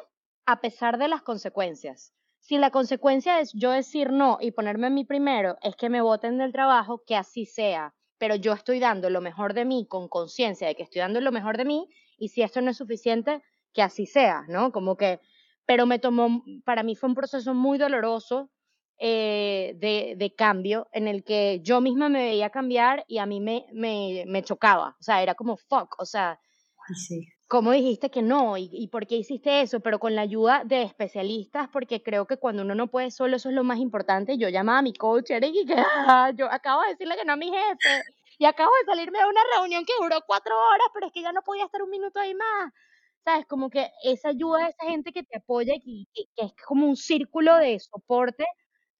a 0.46 0.60
pesar 0.60 0.96
de 0.96 1.08
las 1.08 1.22
consecuencias. 1.22 2.12
Si 2.38 2.56
la 2.56 2.70
consecuencia 2.70 3.40
es 3.40 3.50
yo 3.52 3.72
decir 3.72 4.12
no 4.12 4.38
y 4.40 4.52
ponerme 4.52 4.86
a 4.86 4.90
mí 4.90 5.04
primero, 5.04 5.56
es 5.60 5.74
que 5.74 5.90
me 5.90 6.00
voten 6.00 6.38
del 6.38 6.52
trabajo, 6.52 7.02
que 7.04 7.16
así 7.16 7.46
sea 7.46 7.92
pero 8.16 8.36
yo 8.36 8.52
estoy 8.52 8.78
dando 8.78 9.10
lo 9.10 9.20
mejor 9.20 9.54
de 9.54 9.64
mí 9.64 9.86
con 9.88 10.08
conciencia 10.08 10.68
de 10.68 10.76
que 10.76 10.84
estoy 10.84 11.00
dando 11.00 11.20
lo 11.20 11.32
mejor 11.32 11.56
de 11.56 11.64
mí 11.64 11.88
y 12.16 12.28
si 12.28 12.42
esto 12.42 12.60
no 12.60 12.70
es 12.70 12.76
suficiente, 12.76 13.42
que 13.72 13.82
así 13.82 14.06
sea, 14.06 14.44
¿no? 14.48 14.70
Como 14.70 14.96
que, 14.96 15.18
pero 15.66 15.84
me 15.84 15.98
tomó, 15.98 16.44
para 16.64 16.84
mí 16.84 16.94
fue 16.94 17.08
un 17.08 17.16
proceso 17.16 17.54
muy 17.54 17.76
doloroso 17.76 18.50
eh, 18.98 19.74
de, 19.78 20.14
de, 20.16 20.34
cambio 20.36 20.86
en 20.92 21.08
el 21.08 21.24
que 21.24 21.58
yo 21.64 21.80
misma 21.80 22.08
me 22.08 22.22
veía 22.22 22.50
cambiar 22.50 23.04
y 23.08 23.18
a 23.18 23.26
mí 23.26 23.40
me, 23.40 23.66
me, 23.72 24.24
me 24.28 24.44
chocaba, 24.44 24.96
o 25.00 25.02
sea, 25.02 25.20
era 25.24 25.34
como 25.34 25.56
fuck, 25.56 25.96
o 25.98 26.04
sea, 26.04 26.38
sí. 26.94 27.28
¿cómo 27.54 27.70
dijiste 27.70 28.10
que 28.10 28.20
no? 28.22 28.56
¿Y, 28.56 28.68
¿Y, 28.72 28.88
por 28.88 29.06
qué 29.06 29.16
hiciste 29.16 29.60
eso? 29.60 29.78
Pero 29.80 30.00
con 30.00 30.16
la 30.16 30.22
ayuda 30.22 30.62
de 30.64 30.82
especialistas, 30.82 31.68
porque 31.68 32.02
creo 32.02 32.26
que 32.26 32.36
cuando 32.36 32.62
uno 32.62 32.74
no 32.74 32.88
puede 32.88 33.12
solo, 33.12 33.36
eso 33.36 33.48
es 33.48 33.54
lo 33.54 33.62
más 33.62 33.78
importante. 33.78 34.36
Yo 34.38 34.48
llamaba 34.48 34.78
a 34.78 34.82
mi 34.82 34.92
coach, 34.92 35.30
Eric, 35.30 35.54
y 35.54 35.66
que 35.66 35.74
ah, 35.76 36.32
yo 36.34 36.50
acabo 36.50 36.82
de 36.82 36.88
decirle 36.88 37.16
que 37.16 37.24
no 37.24 37.34
a 37.34 37.36
mi 37.36 37.50
jefe, 37.50 38.02
y 38.38 38.44
acabo 38.46 38.70
de 38.80 38.86
salirme 38.86 39.18
de 39.18 39.26
una 39.26 39.40
reunión 39.56 39.84
que 39.84 39.92
duró 40.00 40.18
cuatro 40.26 40.52
horas, 40.56 40.88
pero 40.92 41.06
es 41.06 41.12
que 41.12 41.22
ya 41.22 41.32
no 41.32 41.42
podía 41.42 41.64
estar 41.64 41.82
un 41.82 41.90
minuto 41.90 42.18
ahí 42.18 42.34
más. 42.34 42.72
¿Sabes? 43.24 43.46
Como 43.46 43.70
que 43.70 43.90
esa 44.02 44.30
ayuda 44.30 44.64
de 44.64 44.70
esa 44.70 44.84
gente 44.86 45.12
que 45.12 45.22
te 45.22 45.38
apoya 45.38 45.74
y 45.76 46.08
que, 46.12 46.24
es 46.36 46.52
como 46.66 46.86
un 46.86 46.96
círculo 46.96 47.56
de 47.56 47.78
soporte, 47.78 48.44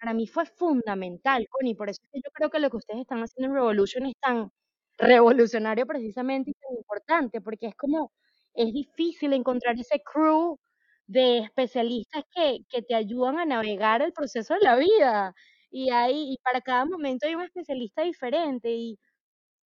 para 0.00 0.14
mí 0.14 0.26
fue 0.26 0.46
fundamental, 0.46 1.46
Connie. 1.50 1.74
Por 1.74 1.90
eso 1.90 2.00
yo 2.12 2.30
creo 2.32 2.50
que 2.50 2.60
lo 2.60 2.70
que 2.70 2.76
ustedes 2.76 3.00
están 3.00 3.22
haciendo 3.22 3.48
en 3.48 3.54
Revolution 3.56 4.06
es 4.06 4.14
tan 4.20 4.50
revolucionario 4.98 5.86
precisamente 5.86 6.53
tan 6.66 6.76
importante, 6.76 7.40
porque 7.40 7.66
es 7.68 7.76
como 7.76 8.12
es 8.54 8.72
difícil 8.72 9.32
encontrar 9.32 9.76
ese 9.78 10.00
crew 10.02 10.58
de 11.06 11.38
especialistas 11.40 12.24
que, 12.34 12.60
que 12.68 12.82
te 12.82 12.94
ayudan 12.94 13.38
a 13.38 13.44
navegar 13.46 14.02
el 14.02 14.12
proceso 14.12 14.54
de 14.54 14.60
la 14.60 14.76
vida. 14.76 15.34
Y, 15.70 15.90
ahí, 15.90 16.32
y 16.34 16.38
para 16.42 16.60
cada 16.60 16.84
momento 16.86 17.26
hay 17.26 17.34
un 17.34 17.42
especialista 17.42 18.02
diferente. 18.02 18.70
Y 18.72 18.98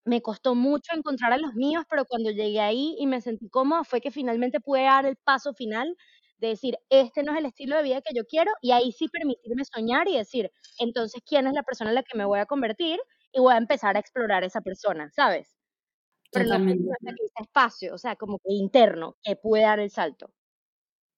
me 0.06 0.22
costó 0.22 0.56
mucho 0.56 0.94
encontrar 0.96 1.34
a 1.34 1.38
los 1.38 1.54
míos, 1.56 1.84
pero 1.90 2.06
cuando 2.06 2.32
llegué 2.32 2.60
ahí 2.62 2.96
y 3.00 3.08
me 3.08 3.22
sentí 3.22 3.50
cómoda, 3.50 3.84
fue 3.84 4.02
que 4.02 4.12
finalmente 4.12 4.60
pude 4.60 4.84
dar 4.84 5.06
el 5.06 5.16
paso 5.18 5.54
final 5.54 5.96
de 6.38 6.50
decir, 6.50 6.78
este 6.90 7.24
no 7.24 7.34
es 7.34 7.40
el 7.40 7.46
estilo 7.48 7.76
de 7.78 7.84
vida 7.84 8.02
que 8.02 8.14
yo 8.16 8.26
quiero, 8.26 8.52
y 8.62 8.72
ahí 8.72 8.92
sí 8.92 9.08
permitirme 9.08 9.64
soñar 9.66 10.08
y 10.08 10.18
decir, 10.18 10.52
entonces, 10.80 11.22
¿quién 11.26 11.48
es 11.48 11.54
la 11.54 11.64
persona 11.64 11.90
en 11.92 11.96
la 11.96 12.04
que 12.04 12.18
me 12.18 12.26
voy 12.26 12.40
a 12.40 12.46
convertir? 12.46 13.00
Y 13.32 13.40
voy 13.40 13.54
a 13.54 13.58
empezar 13.58 13.96
a 13.96 14.00
explorar 14.00 14.44
esa 14.44 14.62
persona, 14.62 15.10
¿sabes? 15.12 15.56
Pero 16.36 16.46
Totalmente. 16.46 16.90
ese 17.02 17.42
espacio, 17.42 17.94
o 17.94 17.98
sea, 17.98 18.16
como 18.16 18.40
que 18.40 18.54
interno, 18.54 19.16
que 19.24 19.36
puede 19.36 19.64
dar 19.64 19.80
el 19.80 19.90
salto. 19.90 20.34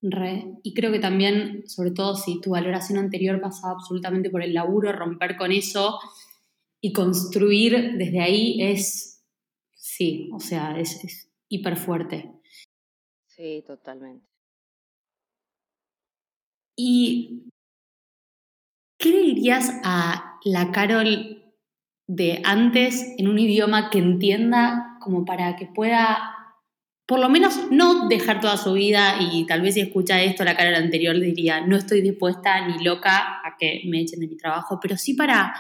Re. 0.01 0.45
Y 0.61 0.73
creo 0.73 0.91
que 0.91 0.99
también, 0.99 1.67
sobre 1.67 1.91
todo 1.91 2.15
si 2.15 2.39
tu 2.39 2.51
valoración 2.51 2.99
anterior 2.99 3.41
pasaba 3.41 3.73
absolutamente 3.73 4.29
por 4.29 4.43
el 4.43 4.53
laburo, 4.53 4.91
romper 4.91 5.37
con 5.37 5.51
eso 5.51 5.99
y 6.79 6.93
construir 6.93 7.97
desde 7.97 8.21
ahí 8.21 8.61
es, 8.61 9.23
sí, 9.73 10.29
o 10.33 10.39
sea, 10.39 10.79
es, 10.79 11.03
es 11.03 11.31
hiper 11.49 11.77
fuerte. 11.77 12.31
Sí, 13.25 13.63
totalmente. 13.65 14.27
¿Y 16.75 17.49
qué 18.99 19.09
le 19.09 19.21
dirías 19.21 19.71
a 19.83 20.39
la 20.43 20.71
Carol 20.71 21.43
de 22.07 22.41
antes 22.45 23.15
en 23.17 23.27
un 23.27 23.39
idioma 23.39 23.89
que 23.89 23.97
entienda 23.97 24.86
como 25.07 25.23
para 25.23 25.55
que 25.55 25.67
pueda 25.67 26.33
por 27.07 27.19
lo 27.19 27.29
menos 27.29 27.71
no 27.71 28.09
dejar 28.09 28.41
toda 28.41 28.57
su 28.57 28.73
vida 28.73 29.15
y 29.21 29.45
tal 29.45 29.61
vez 29.61 29.75
si 29.75 29.79
escucha 29.79 30.21
esto 30.21 30.43
la 30.43 30.57
cara 30.57 30.77
anterior 30.77 31.15
le 31.15 31.27
diría 31.27 31.65
no 31.65 31.77
estoy 31.77 32.01
dispuesta 32.01 32.67
ni 32.67 32.83
loca 32.83 33.39
a 33.45 33.55
que 33.57 33.83
me 33.85 34.01
echen 34.01 34.19
de 34.19 34.27
mi 34.27 34.35
trabajo, 34.35 34.79
pero 34.81 34.97
sí 34.97 35.13
para 35.13 35.55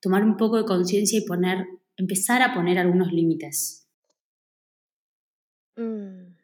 tomar 0.00 0.22
un 0.22 0.36
poco 0.36 0.58
de 0.58 0.64
conciencia 0.64 1.18
y 1.18 1.26
poner, 1.26 1.66
empezar 1.96 2.40
a 2.42 2.54
poner 2.54 2.78
algunos 2.78 3.12
límites. 3.12 3.88
Mm, 5.76 6.36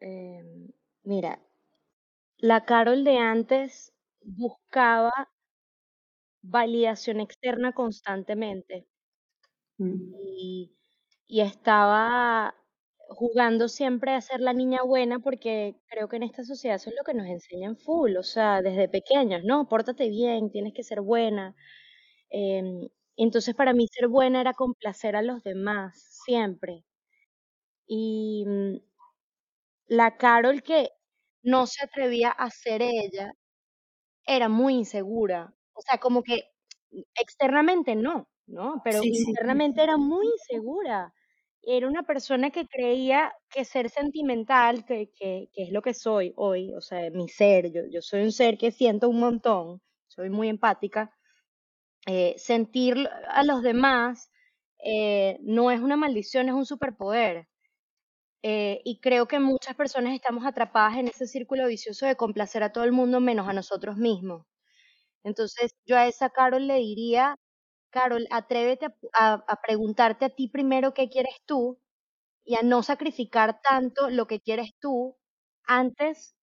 em, 0.00 0.68
mira, 1.04 1.40
la 2.38 2.64
Carol 2.64 3.04
de 3.04 3.18
antes 3.18 3.92
buscaba 4.22 5.12
validación 6.42 7.20
externa 7.20 7.72
constantemente. 7.72 8.86
Mm. 9.78 10.14
Y, 10.20 10.72
y 11.28 11.42
estaba 11.42 12.54
jugando 13.10 13.68
siempre 13.68 14.12
a 14.14 14.20
ser 14.20 14.40
la 14.40 14.52
niña 14.54 14.82
buena 14.82 15.18
porque 15.20 15.76
creo 15.88 16.08
que 16.08 16.16
en 16.16 16.24
esta 16.24 16.44
sociedad 16.44 16.76
eso 16.76 16.90
es 16.90 16.96
lo 16.96 17.04
que 17.04 17.14
nos 17.14 17.26
enseñan 17.28 17.76
full, 17.76 18.16
o 18.16 18.22
sea, 18.22 18.62
desde 18.62 18.88
pequeños, 18.88 19.44
¿no? 19.44 19.68
Pórtate 19.68 20.08
bien, 20.10 20.50
tienes 20.50 20.74
que 20.74 20.82
ser 20.84 21.00
buena. 21.02 21.54
Em, 22.30 22.88
entonces 23.16 23.54
para 23.54 23.74
mí 23.74 23.86
ser 23.88 24.08
buena 24.08 24.40
era 24.40 24.54
complacer 24.54 25.16
a 25.16 25.22
los 25.22 25.42
demás, 25.44 25.94
siempre. 26.24 26.84
Y 27.88 28.44
mm, 28.46 28.76
la 29.88 30.16
Carol 30.16 30.62
que 30.62 30.90
no 31.42 31.66
se 31.66 31.84
atrevía 31.84 32.30
a 32.30 32.50
ser 32.50 32.82
ella 32.82 33.32
era 34.26 34.48
muy 34.48 34.74
insegura. 34.74 35.54
O 35.74 35.80
sea, 35.82 35.98
como 35.98 36.22
que 36.22 36.44
externamente 37.14 37.96
no, 37.96 38.28
¿no? 38.46 38.80
Pero 38.84 39.00
internamente 39.02 39.82
era 39.82 39.96
muy 39.96 40.26
insegura. 40.26 41.14
Era 41.70 41.86
una 41.88 42.02
persona 42.02 42.50
que 42.50 42.66
creía 42.66 43.32
que 43.50 43.64
ser 43.64 43.90
sentimental, 43.90 44.84
que, 44.86 45.12
que, 45.14 45.50
que 45.52 45.64
es 45.64 45.70
lo 45.72 45.82
que 45.82 45.94
soy 45.94 46.32
hoy, 46.36 46.72
o 46.74 46.80
sea, 46.80 47.10
mi 47.10 47.28
ser, 47.28 47.70
yo, 47.72 47.82
yo 47.90 48.02
soy 48.02 48.22
un 48.22 48.32
ser 48.32 48.58
que 48.58 48.72
siento 48.72 49.08
un 49.08 49.20
montón, 49.20 49.80
soy 50.08 50.30
muy 50.30 50.48
empática, 50.48 51.14
eh, 52.06 52.34
sentir 52.38 53.08
a 53.28 53.44
los 53.44 53.62
demás 53.62 54.30
eh, 54.84 55.38
no 55.42 55.70
es 55.70 55.80
una 55.80 55.96
maldición, 55.96 56.48
es 56.48 56.54
un 56.54 56.66
superpoder. 56.66 57.48
Eh, 58.42 58.80
y 58.84 59.00
creo 59.00 59.26
que 59.26 59.40
muchas 59.40 59.74
personas 59.76 60.14
estamos 60.14 60.44
atrapadas 60.46 60.96
en 60.98 61.08
ese 61.08 61.26
círculo 61.26 61.66
vicioso 61.68 62.06
de 62.06 62.16
complacer 62.16 62.62
a 62.62 62.72
todo 62.72 62.84
el 62.84 62.92
mundo 62.92 63.20
menos 63.20 63.48
a 63.48 63.52
nosotros 63.52 63.96
mismos. 63.96 64.46
Entonces, 65.24 65.72
yo 65.86 65.96
a 65.98 66.06
esa 66.08 66.30
Carol 66.30 66.66
le 66.68 66.76
diría, 66.76 67.36
Carol, 67.90 68.26
atrévete 68.30 68.86
a, 69.14 69.34
a, 69.34 69.60
preguntarte 69.62 70.24
a 70.26 70.30
ti 70.30 70.48
primero 70.48 70.94
qué 70.94 71.08
quieres 71.08 71.36
tú 71.46 71.78
y 72.44 72.56
a 72.56 72.62
no 72.62 72.82
sacrificar 72.82 73.60
tanto 73.62 74.10
lo 74.10 74.26
que 74.26 74.40
quieres 74.40 74.72
tú 74.80 75.16
antes 75.64 76.34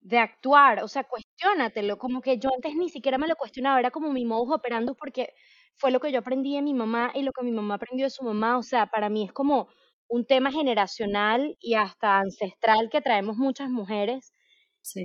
de 0.00 0.18
actuar, 0.18 0.82
o 0.82 0.88
sea, 0.88 1.04
cuestiónatelo, 1.04 1.96
como 1.98 2.20
que 2.20 2.38
yo 2.38 2.50
antes 2.54 2.74
ni 2.74 2.88
siquiera 2.90 3.18
me 3.18 3.28
lo 3.28 3.36
cuestionaba, 3.36 3.78
era 3.78 3.90
como 3.92 4.12
mi 4.12 4.24
modus 4.24 4.56
operandi 4.56 4.92
porque 4.98 5.32
fue 5.76 5.90
lo 5.92 6.00
que 6.00 6.10
yo 6.12 6.18
aprendí 6.18 6.56
de 6.56 6.62
mi 6.62 6.74
mamá 6.74 7.12
y 7.14 7.22
lo 7.22 7.32
que 7.32 7.44
mi 7.44 7.52
mamá 7.52 7.74
aprendió 7.74 8.06
de 8.06 8.10
su 8.10 8.24
mamá, 8.24 8.58
o 8.58 8.62
sea, 8.62 8.86
para 8.86 9.08
mí 9.08 9.24
es 9.24 9.32
como 9.32 9.68
un 10.08 10.26
tema 10.26 10.50
generacional 10.50 11.56
y 11.60 11.74
hasta 11.74 12.18
ancestral 12.18 12.90
que 12.90 13.00
traemos 13.00 13.36
muchas 13.36 13.70
mujeres, 13.70 14.32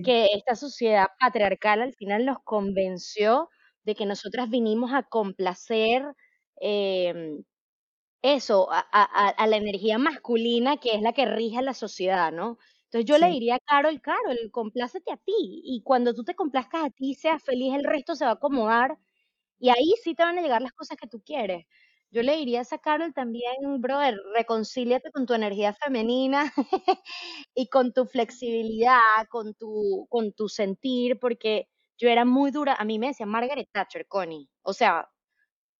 que 0.03 0.27
esta 0.33 0.55
sociedad 0.55 1.07
patriarcal 1.19 1.81
al 1.81 1.93
final 1.93 2.25
nos 2.25 2.39
convenció 2.43 3.49
de 3.88 3.96
que 3.96 4.06
nosotras 4.06 4.50
vinimos 4.50 4.91
a 4.94 5.03
complacer 5.03 6.03
em, 6.58 7.44
eso, 8.22 8.70
a, 8.72 8.79
a, 8.82 9.48
la 9.48 9.58
energía 9.58 9.98
masculina 9.98 10.77
que 10.77 10.96
es 10.96 11.01
la 11.01 11.13
que 11.13 11.25
rige 11.25 11.62
la 11.62 11.74
sociedad, 11.74 12.32
¿no? 12.34 12.58
Entonces 12.86 13.06
yo 13.06 13.17
le 13.17 13.29
diría 13.32 13.56
a 13.56 13.60
Carol, 13.60 14.01
Carol, 14.01 14.38
complácete 14.51 15.12
a 15.12 15.17
ti. 15.17 15.62
Y 15.63 15.84
cuando 15.84 16.13
tú 16.13 16.24
te 16.24 16.36
complazcas 16.36 16.86
a 16.86 16.89
ti, 16.89 17.15
seas 17.15 17.44
feliz, 17.44 17.74
el 17.75 17.86
resto 17.86 18.15
se 18.15 18.25
va 18.25 18.32
a 18.32 18.34
acomodar. 18.36 18.98
Y 19.60 19.70
ahí 19.70 19.94
sí 20.03 20.15
te 20.15 20.24
van 20.24 20.38
a 20.39 20.41
llegar 20.41 20.62
las 20.62 20.74
cosas 20.74 20.98
que 20.98 21.08
tú 21.08 21.22
quieres. 21.25 21.65
Yo 22.12 22.24
le 22.24 22.38
diría 22.38 22.60
a 22.60 22.63
esa 22.63 22.79
Carol 22.79 23.13
también, 23.13 23.82
brother, 23.82 24.17
reconcíliate 24.36 25.12
con 25.12 25.25
tu 25.25 25.34
energía 25.34 25.74
femenina 25.74 26.53
y 27.56 27.67
con 27.70 27.94
tu 27.94 28.06
flexibilidad, 28.06 29.00
con 29.29 29.53
tu, 29.56 30.08
con 30.10 30.34
tu 30.34 30.50
sentir, 30.50 31.20
porque 31.20 31.67
yo 31.97 32.09
era 32.09 32.25
muy 32.25 32.51
dura. 32.51 32.75
A 32.75 32.85
mí 32.85 32.99
me 32.99 33.07
decía 33.07 33.25
Margaret 33.25 33.69
Thatcher, 33.71 34.07
Connie. 34.07 34.49
O 34.63 34.73
sea, 34.73 35.09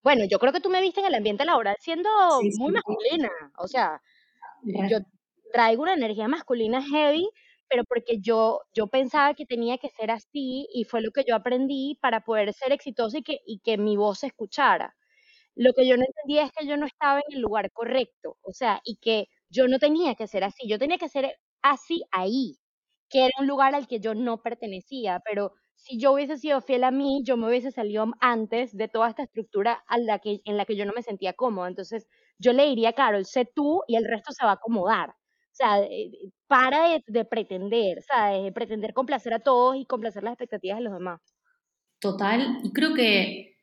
bueno, 0.04 0.26
yo 0.30 0.40
creo 0.40 0.54
que 0.54 0.62
tú 0.62 0.70
me 0.70 0.82
viste 0.82 1.02
en 1.02 1.08
el 1.08 1.16
ambiente 1.16 1.46
laboral 1.46 1.78
siendo 1.80 2.10
Sí, 2.40 2.52
muy 2.52 2.72
sí. 2.72 2.74
masculina. 2.74 3.30
O 3.60 3.68
sea, 3.68 4.02
yo 4.90 5.00
traigo 5.54 5.84
una 5.84 5.94
energía 5.94 6.28
masculina 6.28 6.82
heavy, 6.84 7.30
pero 7.70 7.84
porque 7.86 8.20
yo, 8.22 8.62
yo 8.74 8.88
pensaba 8.88 9.34
que 9.34 9.46
tenía 9.46 9.78
que 9.78 9.90
ser 9.90 10.12
así 10.12 10.68
y 10.74 10.84
fue 10.86 11.02
lo 11.02 11.12
que 11.12 11.24
yo 11.28 11.36
aprendí 11.36 11.98
para 12.02 12.22
poder 12.22 12.54
ser 12.54 12.72
exitosa 12.72 13.18
y 13.20 13.24
que, 13.24 13.40
y 13.46 13.60
que 13.60 13.78
mi 13.78 13.98
voz 13.98 14.20
se 14.20 14.28
escuchara. 14.28 14.96
Lo 15.56 15.74
que 15.74 15.88
yo 15.88 15.98
no 15.98 16.04
entendía 16.06 16.44
es 16.44 16.52
que 16.54 16.68
yo 16.68 16.78
no 16.78 16.86
estaba 16.86 17.20
en 17.28 17.36
el 17.36 17.42
lugar 17.42 17.72
correcto, 17.72 18.38
o 18.42 18.54
sea, 18.54 18.82
y 18.86 18.98
que 18.98 19.28
yo 19.50 19.68
no 19.68 19.80
tenía 19.80 20.16
que 20.16 20.28
ser 20.28 20.44
así, 20.44 20.68
yo 20.70 20.80
tenía 20.80 20.98
que 20.98 21.10
ser 21.10 21.36
así 21.62 22.04
ahí, 22.12 22.58
que 23.10 23.26
era 23.26 23.34
un 23.40 23.48
lugar 23.48 23.76
al 23.76 23.88
que 23.88 24.00
yo 24.00 24.14
no 24.16 24.42
pertenecía, 24.44 25.22
pero 25.26 25.54
si 25.78 26.00
yo 26.00 26.12
hubiese 26.12 26.38
sido 26.38 26.60
fiel 26.62 26.84
a 26.84 26.92
mí, 26.92 27.22
yo 27.24 27.38
me 27.38 27.48
hubiese 27.48 27.72
salido 27.72 28.06
antes 28.20 28.76
de 28.76 28.88
toda 28.88 29.10
esta 29.10 29.24
estructura 29.24 29.84
a 29.88 29.98
la 29.98 30.20
que, 30.20 30.42
en 30.44 30.58
la 30.58 30.66
que 30.66 30.76
yo 30.76 30.86
no 30.86 30.94
me 30.94 31.04
sentía 31.04 31.34
cómoda. 31.34 31.68
Entonces, 31.68 32.08
yo 32.40 32.52
le 32.52 32.66
diría, 32.66 32.94
sé 33.24 33.46
tú 33.46 33.84
y 33.88 33.96
el 33.96 34.06
resto 34.06 34.34
se 34.34 34.44
va 34.44 34.52
a 34.52 34.56
acomodar. 34.56 35.12
O 35.12 35.56
sea, 35.58 35.80
eh, 35.82 36.12
para 36.48 36.90
de, 36.90 37.04
de 37.08 37.26
pretender, 37.26 38.02
¿sabes? 38.04 38.44
De 38.44 38.52
pretender 38.52 38.94
complacer 38.94 39.34
a 39.34 39.40
todos 39.40 39.76
y 39.78 39.86
complacer 39.86 40.24
las 40.24 40.34
expectativas 40.34 40.80
de 40.80 40.84
los 40.84 40.94
demás. 40.94 41.22
Total. 42.00 42.60
Y 42.64 42.74
creo 42.74 42.94
que 42.94 43.58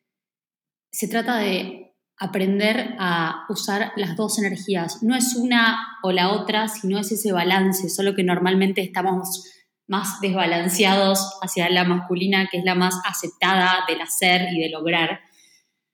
se 0.90 1.09
trata 1.09 1.37
de 1.38 1.94
aprender 2.16 2.94
a 2.99 3.44
usar 3.49 3.92
las 3.97 4.16
dos 4.16 4.38
energías. 4.38 5.02
No 5.02 5.16
es 5.16 5.35
una 5.35 5.99
o 6.02 6.12
la 6.12 6.33
otra, 6.33 6.68
sino 6.68 6.99
es 6.99 7.11
ese 7.12 7.33
balance, 7.33 7.88
solo 7.88 8.14
que 8.14 8.23
normalmente 8.23 8.80
estamos 8.83 9.50
más 9.87 10.21
desbalanceados 10.21 11.38
hacia 11.43 11.69
la 11.69 11.85
masculina, 11.85 12.49
que 12.50 12.59
es 12.59 12.64
la 12.64 12.75
más 12.75 13.00
aceptada 13.07 13.85
del 13.87 14.00
hacer 14.00 14.53
y 14.53 14.61
de 14.61 14.71
lograr. 14.71 15.21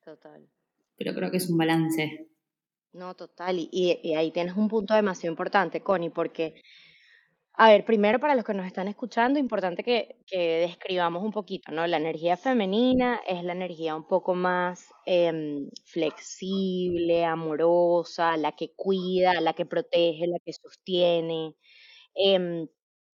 Total. 0.04 0.48
Pero 0.96 1.14
creo 1.14 1.30
que 1.30 1.38
es 1.38 1.50
un 1.50 1.58
balance. 1.58 2.28
No, 2.92 3.14
total. 3.14 3.56
Y, 3.70 4.14
ahí 4.14 4.30
tienes 4.32 4.56
un 4.56 4.68
punto 4.68 4.94
demasiado 4.94 5.32
importante, 5.32 5.80
Connie, 5.80 6.10
porque, 6.10 6.54
a 7.54 7.70
ver, 7.70 7.84
primero 7.84 8.18
para 8.18 8.34
los 8.34 8.44
que 8.44 8.54
nos 8.54 8.66
están 8.66 8.88
escuchando, 8.88 9.38
importante 9.38 9.84
que, 9.84 10.16
que 10.26 10.66
describamos 10.68 11.22
un 11.22 11.30
poquito, 11.30 11.72
¿no? 11.72 11.86
La 11.86 11.98
energía 11.98 12.36
femenina 12.36 13.20
es 13.26 13.44
la 13.44 13.52
energía 13.52 13.94
un 13.94 14.06
poco 14.06 14.34
más 14.34 14.88
em, 15.06 15.68
flexible, 15.84 17.24
amorosa, 17.24 18.36
la 18.36 18.52
que 18.52 18.72
cuida, 18.74 19.40
la 19.40 19.52
que 19.52 19.66
protege, 19.66 20.26
la 20.26 20.38
que 20.44 20.52
sostiene 20.52 21.54
em, 22.14 22.66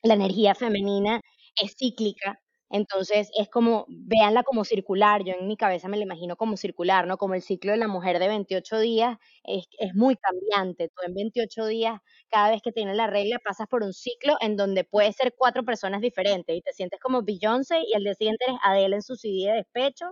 la 0.05 0.13
energía 0.15 0.55
femenina 0.55 1.21
es 1.62 1.75
cíclica, 1.77 2.39
entonces 2.69 3.29
es 3.38 3.47
como, 3.50 3.85
véanla 3.88 4.43
como 4.43 4.65
circular, 4.65 5.24
yo 5.24 5.33
en 5.39 5.47
mi 5.47 5.55
cabeza 5.55 5.88
me 5.88 5.97
la 5.97 6.03
imagino 6.03 6.35
como 6.35 6.57
circular, 6.57 7.07
¿no? 7.07 7.17
Como 7.17 7.35
el 7.35 7.41
ciclo 7.41 7.71
de 7.71 7.77
la 7.77 7.88
mujer 7.88 8.19
de 8.19 8.27
28 8.27 8.79
días 8.79 9.17
es, 9.43 9.65
es 9.79 9.93
muy 9.93 10.15
cambiante, 10.17 10.89
tú 10.89 10.95
en 11.05 11.13
28 11.13 11.67
días, 11.67 12.00
cada 12.29 12.50
vez 12.50 12.62
que 12.63 12.71
tienes 12.71 12.95
la 12.97 13.07
regla, 13.07 13.39
pasas 13.43 13.67
por 13.67 13.83
un 13.83 13.93
ciclo 13.93 14.35
en 14.41 14.57
donde 14.57 14.83
puedes 14.83 15.15
ser 15.15 15.33
cuatro 15.38 15.63
personas 15.63 16.01
diferentes 16.01 16.55
y 16.55 16.62
te 16.62 16.74
sientes 16.74 17.00
como 17.00 17.21
Beyoncé 17.23 17.82
y 17.88 17.93
al 17.93 18.03
día 18.03 18.15
siguiente 18.15 18.45
eres 18.47 18.60
Adele 18.63 18.95
en 18.97 19.01
su 19.03 19.15
CD 19.15 19.51
de 19.51 19.58
despecho 19.58 20.06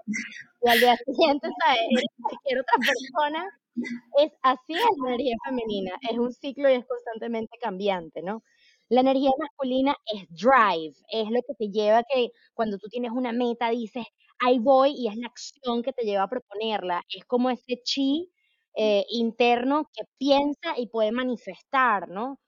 y 0.62 0.70
al 0.70 0.80
día 0.80 0.96
siguiente, 0.98 1.48
¿sabes? 1.64 1.80
Eres 1.92 2.08
cualquier 2.22 2.60
otra 2.62 2.78
persona 2.78 3.46
es 4.20 4.32
así 4.44 4.74
es 4.74 4.82
la 5.02 5.10
energía 5.10 5.36
femenina, 5.46 5.92
es 6.10 6.18
un 6.18 6.32
ciclo 6.32 6.70
y 6.70 6.74
es 6.74 6.86
constantemente 6.86 7.58
cambiante, 7.60 8.22
¿no? 8.22 8.44
La 8.90 9.02
energía 9.02 9.32
masculina 9.40 9.96
es 10.14 10.28
drive, 10.30 10.94
es 11.10 11.30
lo 11.30 11.42
que 11.42 11.54
te 11.58 11.70
lleva 11.70 12.00
a 12.00 12.04
que 12.04 12.30
cuando 12.54 12.78
tú 12.78 12.88
tienes 12.90 13.12
una 13.12 13.32
meta 13.32 13.70
dices, 13.70 14.06
ahí 14.40 14.60
voy 14.60 14.94
y 14.98 15.08
es 15.08 15.16
la 15.18 15.28
acción 15.28 15.82
que 15.84 15.94
te 15.94 16.04
lleva 16.06 16.24
a 16.24 16.30
proponerla, 16.30 17.02
es 17.10 17.26
como 17.26 17.50
ese 17.50 17.82
chi 17.84 18.32
eh, 18.76 19.06
interno 19.10 19.90
que 19.94 20.04
piensa 20.18 20.78
y 20.78 20.88
puede 20.88 21.12
manifestar, 21.12 22.10
¿no? 22.10 22.40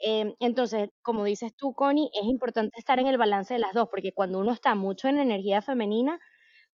Em, 0.00 0.34
entonces, 0.40 0.90
como 1.02 1.24
dices 1.24 1.54
tú, 1.56 1.74
Connie, 1.74 2.10
es 2.14 2.24
importante 2.24 2.78
estar 2.78 2.98
en 3.00 3.06
el 3.08 3.18
balance 3.18 3.54
de 3.54 3.60
las 3.60 3.74
dos, 3.74 3.88
porque 3.90 4.12
cuando 4.12 4.38
uno 4.40 4.52
está 4.52 4.74
mucho 4.74 5.08
en 5.08 5.18
energía 5.18 5.62
femenina, 5.62 6.20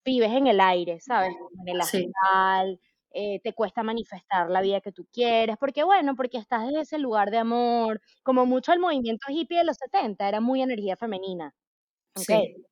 vives 0.05 0.31
en 0.33 0.47
el 0.47 0.61
aire, 0.61 1.01
¿sabes? 1.01 1.31
En 1.63 1.69
el 1.75 1.81
Sí, 1.81 2.15
astral, 2.15 2.81
eh, 3.15 3.41
te 3.43 3.53
cuesta 3.55 3.83
manifestar 3.83 4.51
la 4.51 4.61
vida 4.63 4.81
que 4.81 4.93
tú 4.93 5.07
quieres, 5.13 5.57
porque 5.59 5.85
bueno, 5.85 6.15
porque 6.17 6.39
estás 6.39 6.69
en 6.69 6.77
ese 6.77 6.99
lugar 6.99 7.31
de 7.31 7.39
amor, 7.39 8.01
como 8.23 8.47
mucho 8.47 8.73
el 8.73 8.81
movimiento 8.81 9.27
hippie 9.31 9.59
de 9.59 9.65
los 9.65 9.77
70, 9.79 10.29
era 10.29 10.41
muy 10.41 10.63
energía 10.63 10.97
femenina, 10.97 11.55
¿ok? 12.15 12.31
sí, 12.31 12.67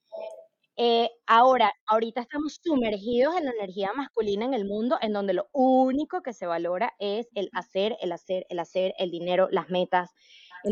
Eh, 0.77 1.11
ahora, 1.27 1.73
ahorita 1.87 2.23
estamos 2.23 2.59
sumergidos 2.63 3.37
en 3.37 3.45
la 3.45 3.51
energía 3.53 3.93
masculina 3.95 4.47
en 4.47 4.55
el 4.55 4.65
mundo, 4.65 4.99
en 5.03 5.13
donde 5.13 5.35
lo 5.35 5.49
único 5.53 6.23
que 6.23 6.33
se 6.33 6.47
valora 6.47 6.95
es 6.99 7.29
el 7.35 7.51
hacer, 7.53 7.97
el 8.01 8.11
hacer, 8.13 8.47
el 8.49 8.59
hacer, 8.59 8.95
el 8.99 9.11
dinero, 9.11 9.49
las 9.51 9.69
metas. 9.69 10.11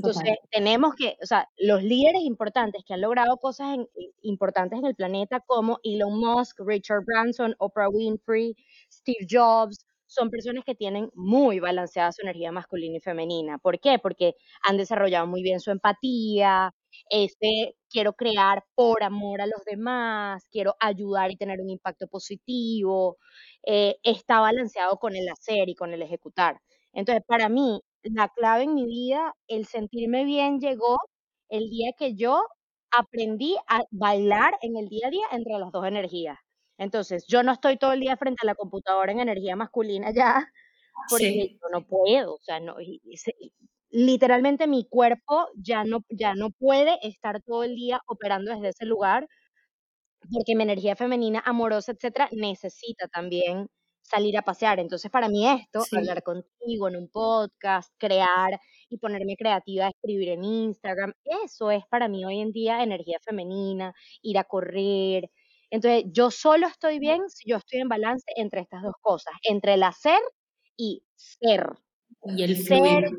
Total. 0.01 0.31
Entonces, 0.31 0.37
tenemos 0.51 0.95
que, 0.95 1.17
o 1.23 1.27
sea, 1.27 1.49
los 1.59 1.83
líderes 1.83 2.23
importantes 2.23 2.83
que 2.87 2.95
han 2.95 3.01
logrado 3.01 3.37
cosas 3.39 3.75
en- 3.75 3.89
i- 3.97 4.13
importantes 4.23 4.79
en 4.79 4.87
el 4.87 4.95
planeta, 4.95 5.41
como 5.41 5.79
Elon 5.83 6.19
Musk, 6.19 6.61
Richard 6.65 7.05
Branson, 7.05 7.55
Oprah 7.59 7.89
Winfrey, 7.89 8.55
Steve 8.93 9.27
Jobs, 9.31 9.85
son 10.07 10.29
personas 10.31 10.65
que 10.65 10.75
tienen 10.75 11.09
muy 11.15 11.61
balanceada 11.61 12.11
su 12.13 12.23
energía 12.23 12.51
masculina 12.53 12.97
y 12.97 13.01
femenina. 13.01 13.59
¿Por 13.59 13.79
qué? 13.81 13.99
Porque 14.01 14.35
han 14.69 14.77
desarrollado 14.77 15.27
muy 15.29 15.43
bien 15.43 15.61
su 15.61 15.71
empatía, 15.71 16.73
este, 17.11 17.77
quiero 17.89 18.15
crear 18.15 18.65
por 18.75 19.03
amor 19.05 19.41
a 19.41 19.47
los 19.47 19.65
demás, 19.65 20.47
quiero 20.51 20.75
ayudar 20.81 21.31
y 21.31 21.37
tener 21.37 21.61
un 21.61 21.71
impacto 21.71 22.09
positivo, 22.09 23.19
eh, 23.67 23.97
está 24.03 24.41
balanceado 24.41 24.99
con 24.99 25.15
el 25.17 25.29
hacer 25.29 25.69
y 25.69 25.75
con 25.75 25.93
el 25.93 26.03
ejecutar. 26.03 26.61
Entonces, 26.93 27.23
para 27.27 27.49
mí, 27.49 27.81
la 28.03 28.29
clave 28.31 28.65
en 28.65 28.75
mi 28.75 28.87
vida, 28.87 29.35
el 29.49 29.67
sentirme 29.67 30.25
bien 30.25 30.61
llegó 30.61 30.99
el 31.49 31.69
día 31.71 31.93
que 31.99 32.15
yo 32.17 32.43
aprendí 32.91 33.57
a 33.69 33.83
bailar 33.91 34.55
en 34.63 34.77
el 34.77 34.89
día 34.89 35.09
a 35.09 35.11
día 35.11 35.27
entre 35.33 35.59
las 35.59 35.73
dos 35.73 35.87
energías. 35.87 36.39
Entonces, 36.79 37.27
yo 37.29 37.43
no 37.43 37.53
estoy 37.53 37.77
todo 37.79 37.93
el 37.93 38.01
día 38.01 38.17
frente 38.17 38.41
a 38.43 38.47
la 38.47 38.55
computadora 38.55 39.13
en 39.13 39.21
energía 39.21 39.57
masculina 39.57 40.13
ya, 40.15 40.49
porque 41.09 41.27
Sí, 41.29 41.59
yo 41.63 41.69
no 41.73 41.87
puedo, 41.87 42.35
o 42.37 42.39
sea, 42.41 42.61
no, 42.61 42.77
literalmente 43.91 44.67
mi 44.67 44.85
cuerpo 44.89 45.49
ya 45.57 45.85
no, 45.85 46.05
ya 46.11 46.35
no 46.35 46.51
puede 46.51 46.99
estar 47.07 47.43
todo 47.43 47.65
el 47.65 47.75
día 47.75 48.01
operando 48.07 48.53
desde 48.53 48.69
ese 48.71 48.87
lugar, 48.87 49.29
porque 50.33 50.55
mi 50.57 50.63
energía 50.65 50.97
femenina, 50.97 51.43
amorosa, 51.45 51.93
etcétera, 51.93 52.29
necesita 52.33 53.09
también 53.09 53.69
salir 54.03 54.37
a 54.39 54.43
pasear. 54.43 54.79
Entonces, 54.81 55.11
para 55.11 55.29
mí 55.29 55.47
esto, 55.49 55.83
sí, 55.83 55.97
hablar 55.97 56.23
contigo 56.23 56.89
en 56.89 56.97
un 56.97 57.09
podcast, 57.09 57.93
crear 57.99 58.59
y 58.89 58.99
ponerme 58.99 59.37
creativa, 59.37 59.89
escribir 59.89 60.31
en 60.31 60.45
Instagram, 60.45 61.13
eso 61.45 61.71
es 61.71 61.85
para 61.89 62.09
mí 62.09 62.25
hoy 62.25 62.41
en 62.41 62.53
día 62.53 62.83
energía 62.83 63.19
femenina, 63.25 63.95
ir 64.23 64.39
a 64.39 64.45
correr. 64.45 65.31
Entonces, 65.71 66.05
yo 66.13 66.31
solo 66.31 66.67
estoy 66.67 66.99
bien 66.99 67.29
si 67.29 67.49
yo 67.49 67.57
estoy 67.57 67.81
en 67.81 67.89
balance 67.89 68.25
entre 68.37 68.61
estas 68.63 68.83
dos 68.83 68.95
cosas, 69.01 69.35
entre 69.45 69.75
el 69.75 69.83
hacer 69.85 70.19
y 70.77 71.03
ser. 71.17 71.67
y 72.25 72.43
el 72.43 72.57
Ser 72.57 73.11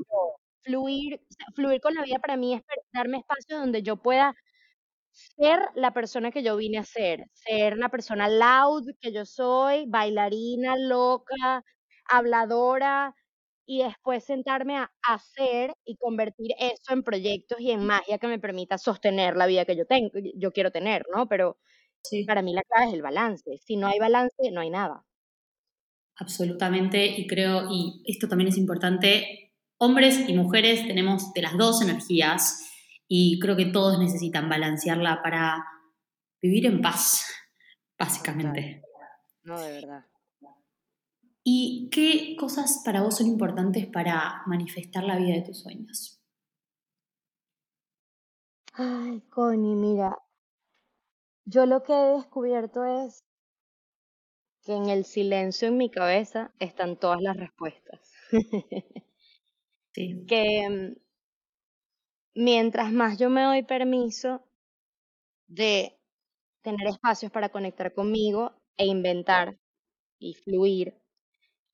fluir. 0.63 1.21
fluir, 1.55 1.81
con 1.81 1.93
la 1.95 2.03
vida 2.03 2.19
para 2.19 2.37
mí 2.37 2.53
es 2.55 2.61
darme 2.93 3.17
espacios 3.19 3.59
donde 3.59 3.81
yo 3.83 3.97
pueda 3.97 4.35
ser 5.11 5.59
la 5.75 5.93
persona 5.93 6.31
que 6.31 6.43
yo 6.43 6.55
vine 6.57 6.77
a 6.79 6.83
ser, 6.83 7.25
ser 7.33 7.77
la 7.77 7.89
persona 7.89 8.27
loud 8.29 8.85
que 8.99 9.11
yo 9.13 9.25
soy, 9.25 9.85
bailarina, 9.87 10.75
loca, 10.77 11.63
habladora, 12.05 13.15
y 13.65 13.83
después 13.83 14.23
sentarme 14.25 14.77
a 14.77 14.91
hacer 15.03 15.73
y 15.85 15.95
convertir 15.97 16.51
eso 16.59 16.93
en 16.93 17.03
proyectos 17.03 17.59
y 17.61 17.71
en 17.71 17.85
magia 17.85 18.17
que 18.17 18.27
me 18.27 18.39
permita 18.39 18.77
sostener 18.77 19.37
la 19.37 19.45
vida 19.47 19.65
que 19.65 19.75
yo 19.77 19.85
tengo, 19.85 20.11
yo 20.35 20.51
quiero 20.51 20.71
tener, 20.71 21.05
¿no? 21.15 21.27
Pero 21.29 21.57
Sí, 22.03 22.27
para 22.27 22.41
mí 22.43 22.53
la 22.53 22.63
clave 22.63 22.87
es 22.89 22.93
el 22.95 23.01
balance. 23.03 23.57
Si 23.59 23.77
no 23.77 23.87
hay 23.87 23.99
balance, 23.99 24.51
no 24.51 24.61
hay 24.61 24.71
nada. 24.71 25.05
absolutamente. 26.15 27.05
Y 27.19 27.27
creo, 27.27 27.67
y 27.71 28.03
esto 28.05 28.27
también 28.27 28.49
es 28.49 28.57
importante, 28.57 29.53
hombres 29.77 30.27
y 30.27 30.33
mujeres 30.33 30.85
tenemos 30.87 31.33
de 31.33 31.41
las 31.41 31.57
dos 31.57 31.81
energías 31.81 32.70
y 33.13 33.39
creo 33.39 33.57
que 33.57 33.65
todos 33.65 33.99
necesitan 33.99 34.47
balancearla 34.47 35.21
para 35.21 35.65
vivir 36.41 36.65
en 36.65 36.81
paz, 36.81 37.25
básicamente. 37.99 38.83
No, 39.43 39.59
de 39.59 39.69
verdad. 39.69 40.05
¿Y 41.43 41.89
qué 41.91 42.37
cosas 42.39 42.81
para 42.85 43.01
vos 43.01 43.17
son 43.17 43.27
importantes 43.27 43.85
para 43.87 44.43
manifestar 44.45 45.03
la 45.03 45.17
vida 45.17 45.33
de 45.33 45.41
tus 45.41 45.59
sueños? 45.59 46.23
Ay, 48.71 49.19
Connie, 49.29 49.75
mira, 49.75 50.17
yo 51.43 51.65
lo 51.65 51.83
que 51.83 51.91
he 51.91 52.15
descubierto 52.15 52.85
es 52.85 53.25
que 54.63 54.73
en 54.73 54.87
el 54.87 55.03
silencio 55.03 55.67
en 55.67 55.75
mi 55.75 55.91
cabeza 55.91 56.53
están 56.59 56.95
todas 56.95 57.21
las 57.21 57.35
respuestas. 57.35 58.13
Sí. 59.93 60.25
Que 60.25 60.69
mm, 60.69 61.10
mientras 62.35 62.91
más 62.93 63.17
yo 63.19 63.29
me 63.29 63.43
doy 63.43 63.63
permiso 63.63 64.43
de 65.47 65.97
tener 66.63 66.87
espacios 66.87 67.31
para 67.31 67.49
conectar 67.49 67.93
conmigo 67.93 68.53
e 68.77 68.85
inventar 68.87 69.57
y 70.19 70.35
fluir, 70.35 70.95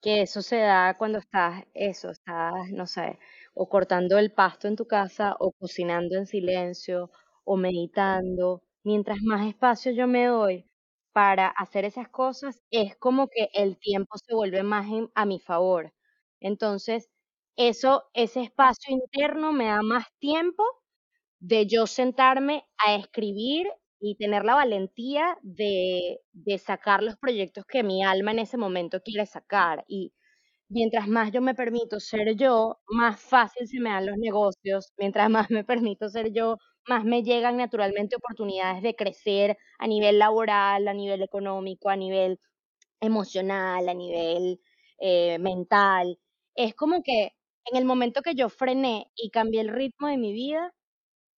que 0.01 0.21
eso 0.23 0.41
se 0.43 0.57
da 0.59 0.95
cuando 0.97 1.19
estás, 1.19 1.65
eso, 1.73 2.11
estás, 2.11 2.53
no 2.71 2.87
sé, 2.87 3.19
o 3.55 3.69
cortando 3.69 4.17
el 4.19 4.31
pasto 4.33 4.67
en 4.69 4.75
tu 4.77 4.87
casa, 4.87 5.35
o 5.39 5.53
cocinando 5.53 6.17
en 6.17 6.27
silencio, 6.27 7.11
o 7.45 7.57
meditando. 7.57 8.63
Mientras 8.83 9.19
más 9.23 9.47
espacio 9.47 9.91
yo 9.93 10.07
me 10.07 10.25
doy 10.27 10.65
para 11.13 11.47
hacer 11.49 11.85
esas 11.85 12.09
cosas, 12.09 12.61
es 12.71 12.95
como 12.97 13.27
que 13.29 13.49
el 13.53 13.77
tiempo 13.79 14.17
se 14.19 14.35
vuelve 14.35 14.63
más 14.63 14.87
a 15.15 15.25
mi 15.25 15.39
favor. 15.39 15.93
Entonces, 16.41 17.09
eso, 17.57 18.05
ese 18.13 18.41
espacio 18.43 18.93
interno 18.95 19.51
me 19.53 19.65
da 19.65 19.81
más 19.83 20.05
tiempo 20.19 20.63
de 21.39 21.67
yo 21.67 21.87
sentarme 21.87 22.65
a 22.85 22.95
escribir 22.95 23.67
y 23.99 24.15
tener 24.15 24.45
la 24.45 24.55
valentía 24.55 25.37
de, 25.41 26.19
sacar 26.59 27.03
los 27.03 27.17
proyectos 27.17 27.65
que 27.65 27.83
mi 27.83 28.03
alma 28.03 28.31
en 28.31 28.39
ese 28.39 28.57
momento 28.57 29.01
quiere 29.01 29.25
sacar. 29.25 29.83
Y 29.87 30.13
mientras 30.69 31.07
más 31.07 31.31
yo 31.31 31.41
me 31.41 31.55
permito 31.55 31.99
ser 31.99 32.35
yo, 32.35 32.79
más 32.87 33.19
fácil 33.21 33.67
se 33.67 33.79
me 33.79 33.91
dan 33.91 34.07
los 34.07 34.17
negocios, 34.17 34.93
mientras 34.97 35.29
más 35.29 35.49
me 35.51 35.63
permito 35.65 36.09
ser 36.09 36.31
yo, 36.33 36.57
más 36.87 37.05
me 37.05 37.23
llegan 37.23 37.57
naturalmente 37.57 38.15
oportunidades 38.17 38.83
de 38.83 38.95
crecer 38.95 39.57
a 39.79 39.87
nivel 39.87 40.19
laboral, 40.19 40.87
a 40.87 40.93
nivel 40.93 41.21
económico, 41.23 41.89
a 41.89 41.95
nivel 41.97 42.39
emocional, 43.01 43.89
a 43.89 43.93
nivel 43.95 44.61
eh, 44.99 45.39
mental. 45.39 46.19
Es 46.55 46.75
como 46.75 47.03
que 47.03 47.31
en 47.71 47.77
el 47.77 47.85
momento 47.85 48.21
que 48.21 48.35
yo 48.35 48.49
frené 48.49 49.11
y 49.15 49.29
cambié 49.31 49.61
el 49.61 49.69
ritmo 49.69 50.07
de 50.07 50.17
mi 50.17 50.33
vida, 50.33 50.73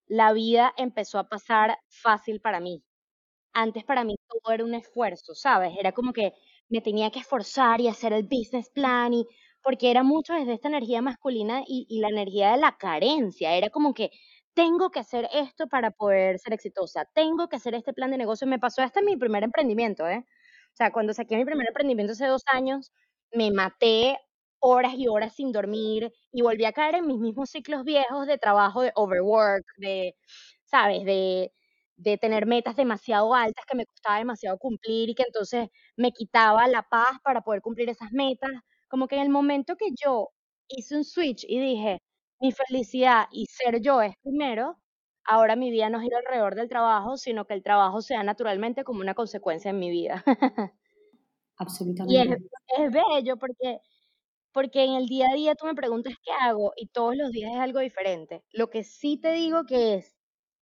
la 0.08 0.34
vida 0.34 0.74
empezó 0.78 1.20
a 1.20 1.30
pasar 1.30 1.78
fácil 1.90 2.42
para 2.42 2.60
mí. 2.60 2.84
Antes 3.54 3.84
para 3.84 4.04
mí 4.04 4.16
todo 4.28 4.54
era 4.54 4.64
un 4.66 4.74
esfuerzo, 4.76 5.36
¿sabes? 5.36 5.74
Era 5.80 5.92
como 5.92 6.14
que 6.14 6.34
me 6.70 6.82
tenía 6.82 7.12
que 7.12 7.20
esforzar 7.20 7.82
y 7.82 7.88
hacer 7.88 8.14
el 8.14 8.24
business 8.24 8.70
plan 8.70 9.14
y 9.14 9.26
porque 9.64 9.92
era 9.92 10.04
mucho 10.04 10.34
desde 10.34 10.54
esta 10.54 10.68
energía 10.70 11.02
masculina 11.02 11.64
y, 11.68 11.86
y 11.90 12.00
la 12.00 12.10
energía 12.10 12.52
de 12.52 12.58
la 12.58 12.78
carencia. 12.78 13.56
Era 13.56 13.70
como 13.70 13.94
que 13.94 14.12
tengo 14.54 14.90
que 14.92 15.00
hacer 15.00 15.28
esto 15.34 15.68
para 15.68 15.92
poder 15.92 16.40
ser 16.40 16.54
exitosa, 16.54 17.06
tengo 17.14 17.48
que 17.50 17.56
hacer 17.58 17.76
este 17.76 17.94
plan 17.94 18.12
de 18.12 18.18
negocio. 18.18 18.48
Me 18.48 18.60
pasó 18.60 18.82
hasta 18.82 19.02
mi 19.02 19.18
primer 19.18 19.44
emprendimiento, 19.44 20.08
¿eh? 20.08 20.26
O 20.74 20.76
sea, 20.76 20.92
cuando 20.92 21.14
saqué 21.14 21.36
mi 21.38 21.46
primer 21.46 21.68
emprendimiento 21.68 22.14
hace 22.14 22.28
dos 22.28 22.44
años, 22.48 22.92
me 23.34 23.52
maté 23.52 24.18
horas 24.60 24.94
y 24.98 25.08
horas 25.08 25.34
sin 25.36 25.52
dormir 25.52 26.12
y 26.32 26.42
volví 26.42 26.66
a 26.66 26.74
caer 26.74 26.96
en 26.96 27.08
mis 27.08 27.20
mismos 27.20 27.50
ciclos 27.52 27.84
viejos 27.84 28.28
de 28.28 28.38
trabajo, 28.38 28.82
de 28.82 28.92
overwork, 28.96 29.66
de, 29.78 30.16
¿sabes? 30.66 31.04
De, 31.06 31.52
de 31.98 32.18
tener 32.18 32.46
metas 32.46 32.76
demasiado 32.76 33.34
altas 33.36 33.66
que 33.66 33.76
me 33.78 33.86
costaba 33.86 34.18
demasiado 34.20 34.58
cumplir 34.58 35.10
y 35.10 35.16
que 35.16 35.24
entonces 35.24 35.70
me 35.98 36.12
quitaba 36.12 36.68
la 36.68 36.84
paz 36.84 37.18
para 37.24 37.42
poder 37.42 37.62
cumplir 37.62 37.90
esas 37.90 38.12
metas. 38.12 38.52
Como 38.90 39.08
que 39.08 39.16
en 39.16 39.22
el 39.24 39.30
momento 39.30 39.76
que 39.76 39.88
yo 40.02 40.30
hice 40.68 40.96
un 40.96 41.04
switch 41.06 41.44
y 41.48 41.60
dije, 41.60 42.02
mi 42.40 42.52
felicidad 42.52 43.26
y 43.32 43.46
ser 43.48 43.82
yo 43.82 44.02
es 44.02 44.14
primero, 44.24 44.78
ahora 45.26 45.56
mi 45.56 45.72
vida 45.72 45.90
no 45.90 46.00
gira 46.02 46.18
alrededor 46.20 46.56
del 46.56 46.70
trabajo, 46.70 47.18
sino 47.18 47.46
que 47.46 47.54
el 47.54 47.64
trabajo 47.64 48.02
sea 48.02 48.24
naturalmente 48.24 48.84
como 48.84 49.02
una 49.02 49.14
consecuencia 49.16 49.70
en 49.72 49.80
mi 49.80 49.90
vida. 49.90 50.24
Y 52.06 52.18
es, 52.22 52.28
Absolutamente. 52.28 52.50
es 52.78 52.92
bello 52.92 53.38
porque 53.38 53.80
porque 54.52 54.84
en 54.84 54.94
el 54.96 55.08
día 55.08 55.28
a 55.32 55.36
día 55.36 55.56
tú 55.56 55.66
me 55.66 55.76
preguntas 55.76 56.16
qué 56.24 56.32
hago 56.32 56.74
y 56.76 56.88
todos 56.88 57.16
los 57.16 57.32
días 57.32 57.52
es 57.54 57.60
algo 57.60 57.80
diferente. 57.80 58.44
Lo 58.52 58.70
que 58.70 58.84
sí 58.84 59.18
te 59.18 59.32
digo 59.34 59.66
que 59.66 59.96
es 59.96 60.16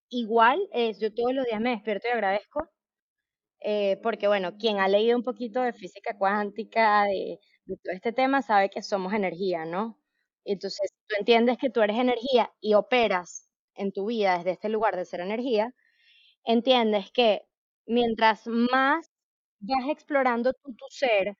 igual 0.09 0.59
es, 0.73 0.99
yo 0.99 1.13
todos 1.13 1.33
los 1.33 1.45
días 1.45 1.61
me 1.61 1.71
despierto 1.71 2.07
y 2.07 2.11
agradezco, 2.11 2.69
eh, 3.61 3.99
porque 4.03 4.27
bueno, 4.27 4.57
quien 4.57 4.79
ha 4.79 4.87
leído 4.87 5.17
un 5.17 5.23
poquito 5.23 5.61
de 5.61 5.73
física 5.73 6.17
cuántica, 6.17 7.03
de, 7.05 7.39
todo 7.67 7.93
este 7.93 8.13
tema, 8.13 8.41
sabe 8.41 8.69
que 8.69 8.81
somos 8.81 9.13
energía, 9.13 9.65
¿no? 9.65 9.99
Entonces, 10.45 10.91
tú 11.07 11.15
entiendes 11.19 11.57
que 11.57 11.69
tú 11.69 11.81
eres 11.81 11.97
energía 11.97 12.51
y 12.61 12.75
operas 12.75 13.49
en 13.75 13.91
tu 13.91 14.07
vida 14.07 14.37
desde 14.37 14.51
este 14.51 14.69
lugar 14.69 14.95
de 14.95 15.05
ser 15.05 15.19
energía, 15.21 15.73
entiendes 16.45 17.11
que 17.11 17.43
mientras 17.85 18.47
más 18.47 19.11
vas 19.59 19.89
explorando 19.89 20.53
tu 20.53 20.73
ser, 20.89 21.37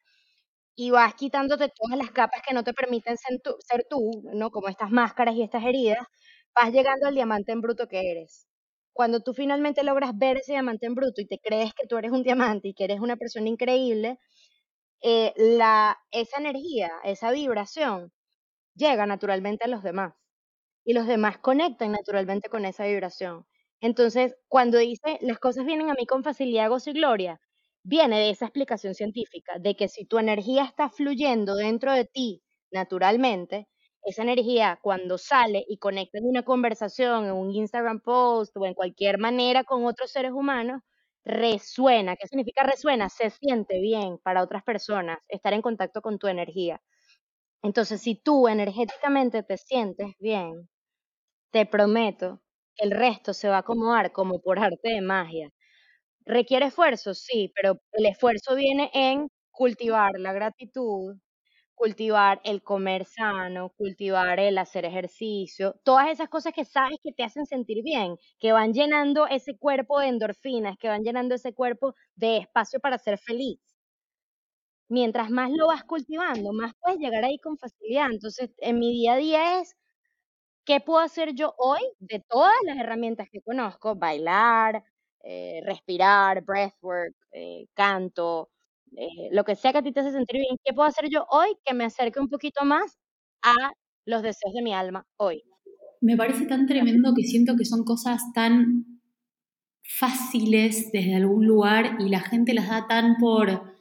y 0.77 0.91
vas 0.91 1.15
quitándote 1.15 1.69
todas 1.69 1.97
las 1.99 2.11
capas 2.11 2.41
que 2.47 2.53
no 2.53 2.63
te 2.63 2.73
permiten 2.73 3.17
ser 3.17 3.85
tú, 3.89 4.23
¿no? 4.33 4.51
Como 4.51 4.69
estas 4.69 4.91
máscaras 4.91 5.35
y 5.35 5.43
estas 5.43 5.63
heridas, 5.65 5.99
vas 6.55 6.71
llegando 6.71 7.07
al 7.07 7.15
diamante 7.15 7.51
en 7.51 7.61
bruto 7.61 7.87
que 7.87 8.11
eres. 8.11 8.47
Cuando 8.93 9.21
tú 9.21 9.33
finalmente 9.33 9.83
logras 9.83 10.11
ver 10.17 10.37
ese 10.37 10.53
diamante 10.53 10.85
en 10.87 10.95
bruto 10.95 11.21
y 11.21 11.25
te 11.27 11.39
crees 11.39 11.73
que 11.73 11.87
tú 11.87 11.97
eres 11.97 12.11
un 12.11 12.23
diamante 12.23 12.69
y 12.69 12.73
que 12.75 12.85
eres 12.85 12.99
una 12.99 13.17
persona 13.17 13.49
increíble, 13.49 14.19
eh, 15.01 15.33
la, 15.37 15.97
esa 16.11 16.39
energía, 16.39 16.91
esa 17.03 17.31
vibración, 17.31 18.11
llega 18.75 19.05
naturalmente 19.07 19.65
a 19.65 19.67
los 19.69 19.83
demás 19.83 20.13
y 20.85 20.93
los 20.93 21.07
demás 21.07 21.37
conectan 21.39 21.91
naturalmente 21.91 22.49
con 22.49 22.65
esa 22.65 22.85
vibración. 22.87 23.45
Entonces, 23.81 24.35
cuando 24.47 24.77
dice 24.79 25.19
las 25.21 25.39
cosas 25.39 25.65
vienen 25.65 25.89
a 25.91 25.95
mí 25.95 26.05
con 26.07 26.23
facilidad, 26.23 26.69
gozo 26.69 26.91
y 26.91 26.93
gloria, 26.93 27.39
viene 27.87 28.19
de 28.19 28.29
esa 28.31 28.45
explicación 28.45 28.93
científica, 28.95 29.59
de 29.59 29.75
que 29.75 29.87
si 29.87 30.05
tu 30.05 30.19
energía 30.19 30.65
está 30.65 30.89
fluyendo 30.89 31.55
dentro 31.55 31.93
de 31.93 32.05
ti 32.05 32.43
naturalmente, 32.71 33.67
esa 34.03 34.23
energía 34.23 34.79
cuando 34.81 35.17
sale 35.17 35.65
y 35.67 35.77
conecta 35.79 36.17
en 36.19 36.25
una 36.25 36.43
conversación, 36.43 37.25
en 37.25 37.31
un 37.33 37.51
Instagram 37.51 38.01
post 38.01 38.55
o 38.57 38.65
en 38.65 38.73
cualquier 38.73 39.17
manera 39.19 39.63
con 39.63 39.85
otros 39.85 40.11
seres 40.11 40.31
humanos, 40.33 40.81
resuena. 41.25 42.15
¿Qué 42.17 42.27
significa 42.27 42.63
resuena? 42.63 43.09
Se 43.09 43.29
siente 43.29 43.79
bien 43.81 44.17
para 44.19 44.43
otras 44.43 44.63
personas 44.63 45.19
estar 45.29 45.53
en 45.53 45.61
contacto 45.61 46.01
con 46.01 46.19
tu 46.19 46.27
energía. 46.27 46.81
Entonces, 47.63 48.01
si 48.01 48.15
tú 48.15 48.47
energéticamente 48.47 49.43
te 49.43 49.57
sientes 49.57 50.13
bien, 50.19 50.69
te 51.51 51.65
prometo 51.65 52.41
que 52.75 52.85
el 52.85 52.91
resto 52.91 53.33
se 53.33 53.49
va 53.49 53.57
a 53.57 53.59
acomodar 53.59 54.11
como 54.13 54.41
por 54.41 54.59
arte 54.59 54.89
de 54.89 55.01
magia. 55.01 55.51
¿Requiere 56.27 56.65
esfuerzo? 56.65 57.13
Sí, 57.13 57.51
pero 57.55 57.79
el 57.93 58.05
esfuerzo 58.05 58.53
viene 58.55 58.91
en 58.93 59.29
cultivar 59.49 60.11
la 60.19 60.33
gratitud, 60.33 61.15
cultivar 61.75 62.41
el 62.45 62.63
comer 62.63 63.05
sano, 63.05 63.71
cultivar 63.77 64.39
el 64.39 64.57
hacer 64.57 64.85
ejercicio, 64.85 65.75
todas 65.83 66.09
esas 66.09 66.29
cosas 66.29 66.53
que 66.53 66.65
sabes 66.65 66.97
que 67.03 67.13
te 67.13 67.23
hacen 67.23 67.45
sentir 67.45 67.83
bien, 67.83 68.17
que 68.39 68.53
van 68.53 68.73
llenando 68.73 69.27
ese 69.27 69.57
cuerpo 69.57 69.99
de 69.99 70.07
endorfinas, 70.09 70.77
que 70.79 70.89
van 70.89 71.03
llenando 71.03 71.35
ese 71.35 71.53
cuerpo 71.53 71.95
de 72.15 72.37
espacio 72.37 72.79
para 72.81 72.97
ser 72.99 73.19
feliz. 73.19 73.59
Mientras 74.89 75.29
más 75.29 75.49
lo 75.51 75.67
vas 75.67 75.83
cultivando, 75.83 76.53
más 76.53 76.73
puedes 76.81 76.99
llegar 76.99 77.23
ahí 77.25 77.37
con 77.39 77.57
facilidad. 77.57 78.07
Entonces, 78.11 78.51
en 78.57 78.79
mi 78.79 78.91
día 78.93 79.13
a 79.13 79.17
día 79.17 79.59
es, 79.61 79.75
¿qué 80.65 80.81
puedo 80.81 80.99
hacer 81.01 81.33
yo 81.35 81.55
hoy 81.57 81.81
de 81.99 82.21
todas 82.29 82.53
las 82.65 82.77
herramientas 82.79 83.29
que 83.31 83.41
conozco? 83.41 83.95
Bailar, 83.95 84.83
eh, 85.29 85.59
respirar, 85.65 86.41
breathwork, 86.45 87.13
eh, 87.33 87.65
canto, 87.73 88.49
eh, 88.95 89.27
lo 89.31 89.43
que 89.43 89.57
sea 89.57 89.73
que 89.73 89.79
a 89.79 89.83
ti 89.83 89.91
te 89.91 89.99
hace 89.99 90.13
sentir 90.13 90.37
bien, 90.37 90.55
¿qué 90.63 90.73
puedo 90.73 90.87
hacer 90.87 91.09
yo 91.09 91.25
hoy 91.29 91.49
que 91.65 91.73
me 91.73 91.83
acerque 91.83 92.21
un 92.21 92.29
poquito 92.29 92.63
más 92.63 92.97
a 93.41 93.73
los 94.05 94.21
deseos 94.21 94.53
de 94.53 94.61
mi 94.61 94.73
alma 94.73 95.05
hoy? 95.17 95.43
Me 95.99 96.15
parece 96.15 96.45
tan 96.45 96.65
tremendo 96.65 97.13
que 97.13 97.23
siento 97.23 97.57
que 97.57 97.65
son 97.65 97.83
cosas 97.83 98.21
tan 98.33 99.01
fáciles 99.83 100.91
desde 100.93 101.15
algún 101.15 101.45
lugar 101.45 101.97
y 101.99 102.07
la 102.07 102.21
gente 102.21 102.53
las 102.53 102.69
da 102.69 102.87
tan 102.87 103.17
por, 103.17 103.73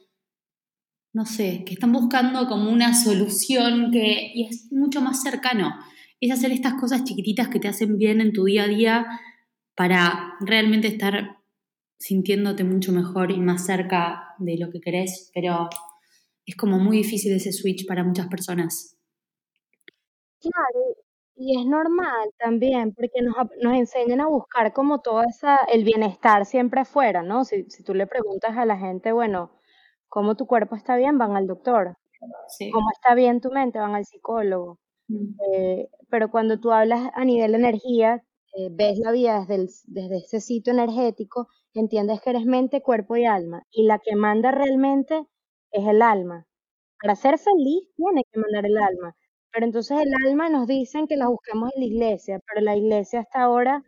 no 1.13 1.25
sé, 1.25 1.63
que 1.65 1.75
están 1.75 1.93
buscando 1.93 2.45
como 2.49 2.69
una 2.69 2.93
solución 2.93 3.91
que 3.91 4.31
y 4.33 4.47
es 4.47 4.67
mucho 4.71 4.99
más 4.99 5.23
cercano. 5.23 5.73
Es 6.19 6.29
hacer 6.29 6.51
estas 6.51 6.73
cosas 6.73 7.05
chiquititas 7.05 7.47
que 7.47 7.61
te 7.61 7.69
hacen 7.69 7.97
bien 7.97 8.19
en 8.19 8.33
tu 8.33 8.43
día 8.43 8.63
a 8.63 8.67
día 8.67 9.05
para 9.75 10.33
realmente 10.41 10.87
estar 10.87 11.36
sintiéndote 11.99 12.63
mucho 12.63 12.91
mejor 12.91 13.31
y 13.31 13.39
más 13.39 13.65
cerca 13.65 14.35
de 14.39 14.57
lo 14.57 14.69
que 14.71 14.79
querés, 14.81 15.31
pero 15.33 15.69
es 16.45 16.55
como 16.55 16.79
muy 16.79 16.97
difícil 16.97 17.35
ese 17.35 17.51
switch 17.51 17.85
para 17.87 18.03
muchas 18.03 18.27
personas. 18.27 18.97
Claro, 20.39 20.95
y 21.35 21.59
es 21.59 21.65
normal 21.65 22.29
también, 22.37 22.93
porque 22.93 23.21
nos, 23.21 23.35
nos 23.61 23.73
enseñan 23.73 24.21
a 24.21 24.27
buscar 24.27 24.73
como 24.73 25.01
todo 25.01 25.23
esa, 25.23 25.57
el 25.71 25.83
bienestar 25.83 26.45
siempre 26.45 26.81
afuera, 26.81 27.23
¿no? 27.23 27.43
Si, 27.43 27.63
si 27.69 27.83
tú 27.83 27.93
le 27.93 28.07
preguntas 28.07 28.55
a 28.57 28.65
la 28.65 28.77
gente, 28.77 29.11
bueno, 29.11 29.51
¿cómo 30.07 30.35
tu 30.35 30.45
cuerpo 30.47 30.75
está 30.75 30.95
bien? 30.95 31.17
Van 31.17 31.35
al 31.35 31.47
doctor. 31.47 31.97
Sí. 32.49 32.71
¿Cómo 32.71 32.89
está 32.91 33.13
bien 33.15 33.41
tu 33.41 33.51
mente? 33.51 33.79
Van 33.79 33.95
al 33.95 34.05
psicólogo. 34.05 34.79
Mm. 35.07 35.35
Eh, 35.53 35.89
pero 36.09 36.29
cuando 36.31 36.59
tú 36.59 36.71
hablas 36.71 37.09
a 37.13 37.25
nivel 37.25 37.55
energía, 37.55 38.23
eh, 38.57 38.69
ves 38.71 38.97
la 38.99 39.11
vida 39.11 39.39
desde, 39.41 39.55
el- 39.55 39.69
desde 39.85 40.17
ese 40.17 40.39
sitio 40.41 40.73
energético, 40.73 41.47
entiendes 41.79 42.21
que 42.21 42.31
eres 42.31 42.45
mente, 42.45 42.81
cuerpo 42.81 43.15
y 43.17 43.25
alma. 43.25 43.63
Y 43.71 43.85
la 43.85 43.99
que 43.99 44.15
manda 44.15 44.51
realmente 44.51 45.25
es 45.71 45.87
el 45.87 46.01
alma. 46.01 46.45
Para 47.01 47.15
ser 47.15 47.37
feliz 47.39 47.89
tiene 47.95 48.23
que 48.31 48.39
mandar 48.39 48.65
el 48.65 48.77
alma. 48.77 49.15
Pero 49.51 49.65
entonces 49.65 49.97
el 49.99 50.13
alma 50.27 50.49
nos 50.49 50.67
dicen 50.67 51.07
que 51.07 51.17
la 51.17 51.29
busquemos 51.29 51.71
en 51.75 51.81
la 51.81 51.87
iglesia, 51.87 52.39
pero 52.47 52.61
la 52.63 52.75
iglesia 52.75 53.21
hasta 53.21 53.41
ahora 53.41 53.83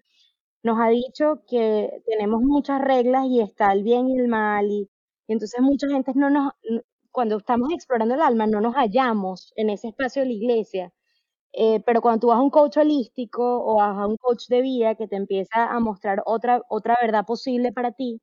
nos 0.64 0.80
ha 0.80 0.90
dicho 0.90 1.44
que 1.48 2.02
tenemos 2.06 2.42
muchas 2.42 2.82
reglas 2.82 3.26
y 3.28 3.42
está 3.42 3.72
el 3.74 3.84
bien 3.84 4.10
y 4.10 4.20
el 4.20 4.28
mal 4.28 4.66
y, 4.72 4.90
entonces 5.28 5.62
mucha 5.62 5.88
gente 5.88 6.12
no 6.16 6.30
nos, 6.30 6.54
cuando 7.12 7.38
estamos 7.38 7.70
explorando 7.72 8.16
el 8.16 8.22
alma 8.22 8.48
no 8.48 8.62
nos 8.62 8.76
hallamos 8.76 9.54
en 9.56 9.70
ese 9.70 9.90
espacio 9.90 10.22
de 10.24 10.30
la 10.30 10.34
iglesia. 10.34 10.92
Eh, 11.54 11.82
pero 11.86 12.02
cuando 12.02 12.20
tú 12.20 12.28
vas 12.28 12.38
a 12.38 12.42
un 12.42 12.52
coach 12.52 12.78
holístico 12.78 13.44
o 13.44 13.82
a 13.82 14.06
un 14.08 14.18
coach 14.18 14.48
de 14.48 14.62
vida 14.62 14.96
que 14.96 15.08
te 15.08 15.16
empieza 15.16 15.66
a 15.66 15.80
mostrar 15.80 16.22
otra, 16.26 16.62
otra 16.70 16.96
verdad 17.02 17.26
posible 17.26 17.72
para 17.72 17.92
ti, 17.92 18.22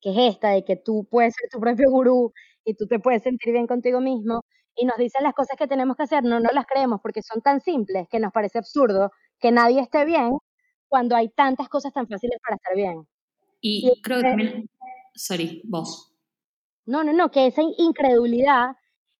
que 0.00 0.10
es 0.10 0.34
esta 0.34 0.50
de 0.50 0.64
que 0.64 0.76
tú 0.76 1.06
puedes 1.10 1.34
ser 1.34 1.50
tu 1.50 1.60
propio 1.60 1.90
gurú 1.90 2.32
y 2.64 2.74
tú 2.74 2.86
te 2.86 2.98
puedes 2.98 3.22
sentir 3.22 3.52
bien 3.52 3.66
contigo 3.66 4.00
mismo, 4.00 4.42
y 4.76 4.84
nos 4.84 4.96
dicen 4.98 5.22
las 5.22 5.34
cosas 5.34 5.56
que 5.56 5.66
tenemos 5.66 5.96
que 5.96 6.02
hacer, 6.02 6.22
no 6.22 6.38
nos 6.38 6.52
las 6.52 6.66
creemos 6.66 7.00
porque 7.00 7.22
son 7.22 7.40
tan 7.40 7.60
simples 7.60 8.08
que 8.10 8.20
nos 8.20 8.32
parece 8.32 8.58
absurdo 8.58 9.10
que 9.40 9.50
nadie 9.50 9.80
esté 9.80 10.04
bien 10.04 10.36
cuando 10.88 11.16
hay 11.16 11.30
tantas 11.30 11.68
cosas 11.68 11.92
tan 11.92 12.06
fáciles 12.06 12.38
para 12.42 12.56
estar 12.56 12.76
bien. 12.76 13.06
Y, 13.60 14.00
creo 14.02 14.18
que 14.18 14.28
también, 14.28 14.70
sorry, 15.14 15.62
vos. 15.64 16.12
No, 16.84 17.02
no, 17.02 17.12
no, 17.12 17.30
que 17.30 17.46
esa 17.46 17.62
incredulidad 17.78 18.76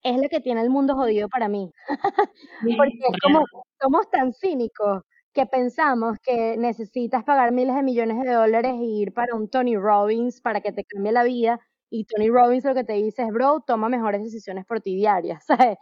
es 0.07 0.17
lo 0.23 0.29
que 0.29 0.41
tiene 0.41 0.63
el 0.63 0.71
mundo 0.71 0.95
jodido 0.95 1.29
para 1.29 1.49
mí. 1.49 1.71
porque 2.79 2.99
como, 3.23 3.45
somos 3.81 4.11
tan 4.11 4.33
cínicos 4.33 5.03
que 5.33 5.47
pensamos 5.47 6.17
que 6.23 6.57
necesitas 6.57 7.25
pagar 7.25 7.53
miles 7.53 7.75
de 7.75 7.83
millones 7.83 8.23
de 8.23 8.33
dólares 8.33 8.73
e 8.73 8.85
ir 8.85 9.13
para 9.13 9.35
un 9.35 9.51
Tony 9.51 9.77
Robbins 9.77 10.41
para 10.41 10.61
que 10.61 10.73
te 10.73 10.85
cambie 10.85 11.13
la 11.13 11.25
vida 11.25 11.61
y 11.91 12.05
Tony 12.05 12.29
Robbins 12.29 12.65
lo 12.65 12.75
que 12.75 12.85
te 12.85 12.95
dice 12.95 13.23
es, 13.23 13.29
bro, 13.29 13.63
toma 13.67 13.89
mejores 13.89 14.23
decisiones 14.23 14.65
por 14.65 14.81
ti 14.81 14.95
diarias, 14.95 15.45
¿sabes? 15.47 15.77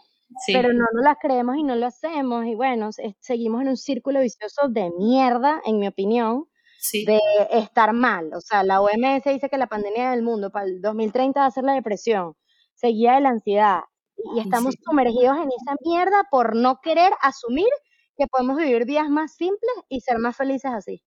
Pero 0.46 0.72
no 0.72 0.86
nos 0.92 1.04
las 1.04 1.16
creemos 1.20 1.56
y 1.56 1.62
no 1.62 1.76
lo 1.76 1.86
hacemos 1.86 2.46
y 2.46 2.54
bueno, 2.54 2.90
seguimos 3.20 3.62
en 3.62 3.68
un 3.68 3.76
círculo 3.76 4.20
vicioso 4.20 4.68
de 4.68 4.90
mierda, 4.98 5.60
en 5.64 5.78
mi 5.78 5.86
opinión, 5.86 6.46
de 6.92 7.20
estar 7.52 7.92
mal. 7.92 8.32
O 8.34 8.40
sea, 8.40 8.64
la 8.64 8.80
OMS 8.80 9.24
dice 9.24 9.48
que 9.48 9.58
la 9.58 9.66
pandemia 9.66 10.10
del 10.10 10.22
mundo 10.22 10.50
para 10.50 10.66
el 10.66 10.80
2030 10.80 11.40
va 11.40 11.46
a 11.46 11.50
ser 11.50 11.64
la 11.64 11.74
depresión, 11.74 12.34
seguida 12.74 13.14
de 13.14 13.20
la 13.20 13.28
ansiedad. 13.30 13.80
Y 14.34 14.40
estamos 14.40 14.74
sumergidos 14.84 15.36
en 15.36 15.48
esa 15.48 15.76
mierda 15.84 16.24
por 16.30 16.56
no 16.56 16.80
querer 16.82 17.12
asumir 17.20 17.68
que 18.16 18.26
podemos 18.26 18.56
vivir 18.56 18.86
días 18.86 19.08
más 19.08 19.34
simples 19.34 19.74
y 19.88 20.00
ser 20.00 20.18
más 20.18 20.36
felices 20.36 20.70
así. 20.72 21.02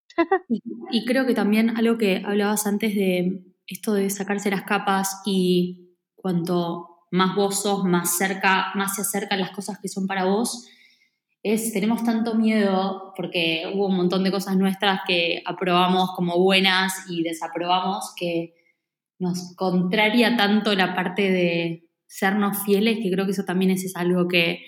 y 0.91 1.05
creo 1.05 1.25
que 1.25 1.33
también 1.33 1.77
algo 1.77 1.97
que 1.97 2.23
hablabas 2.25 2.67
antes 2.67 2.95
de 2.95 3.43
esto 3.65 3.93
de 3.93 4.09
sacarse 4.09 4.51
las 4.51 4.63
capas 4.63 5.21
y 5.25 5.95
cuanto 6.15 7.05
más 7.11 7.35
vos 7.35 7.61
sos, 7.61 7.83
más 7.85 8.17
cerca, 8.17 8.71
más 8.75 8.95
se 8.95 9.01
acercan 9.01 9.39
las 9.39 9.51
cosas 9.51 9.79
que 9.79 9.87
son 9.87 10.07
para 10.07 10.25
vos, 10.25 10.67
es, 11.43 11.71
tenemos 11.71 12.03
tanto 12.03 12.35
miedo 12.35 13.13
porque 13.15 13.71
hubo 13.73 13.87
un 13.87 13.95
montón 13.95 14.23
de 14.23 14.31
cosas 14.31 14.57
nuestras 14.57 15.01
que 15.07 15.41
aprobamos 15.45 16.11
como 16.15 16.37
buenas 16.39 17.05
y 17.09 17.23
desaprobamos 17.23 18.13
que 18.17 18.53
nos 19.19 19.55
contraria 19.55 20.35
tanto 20.35 20.73
la 20.75 20.93
parte 20.93 21.31
de 21.31 21.86
sernos 22.07 22.63
fieles 22.63 22.99
que 23.01 23.11
creo 23.11 23.25
que 23.25 23.31
eso 23.31 23.43
también 23.45 23.71
es, 23.71 23.95
algo 23.95 24.27
que 24.27 24.65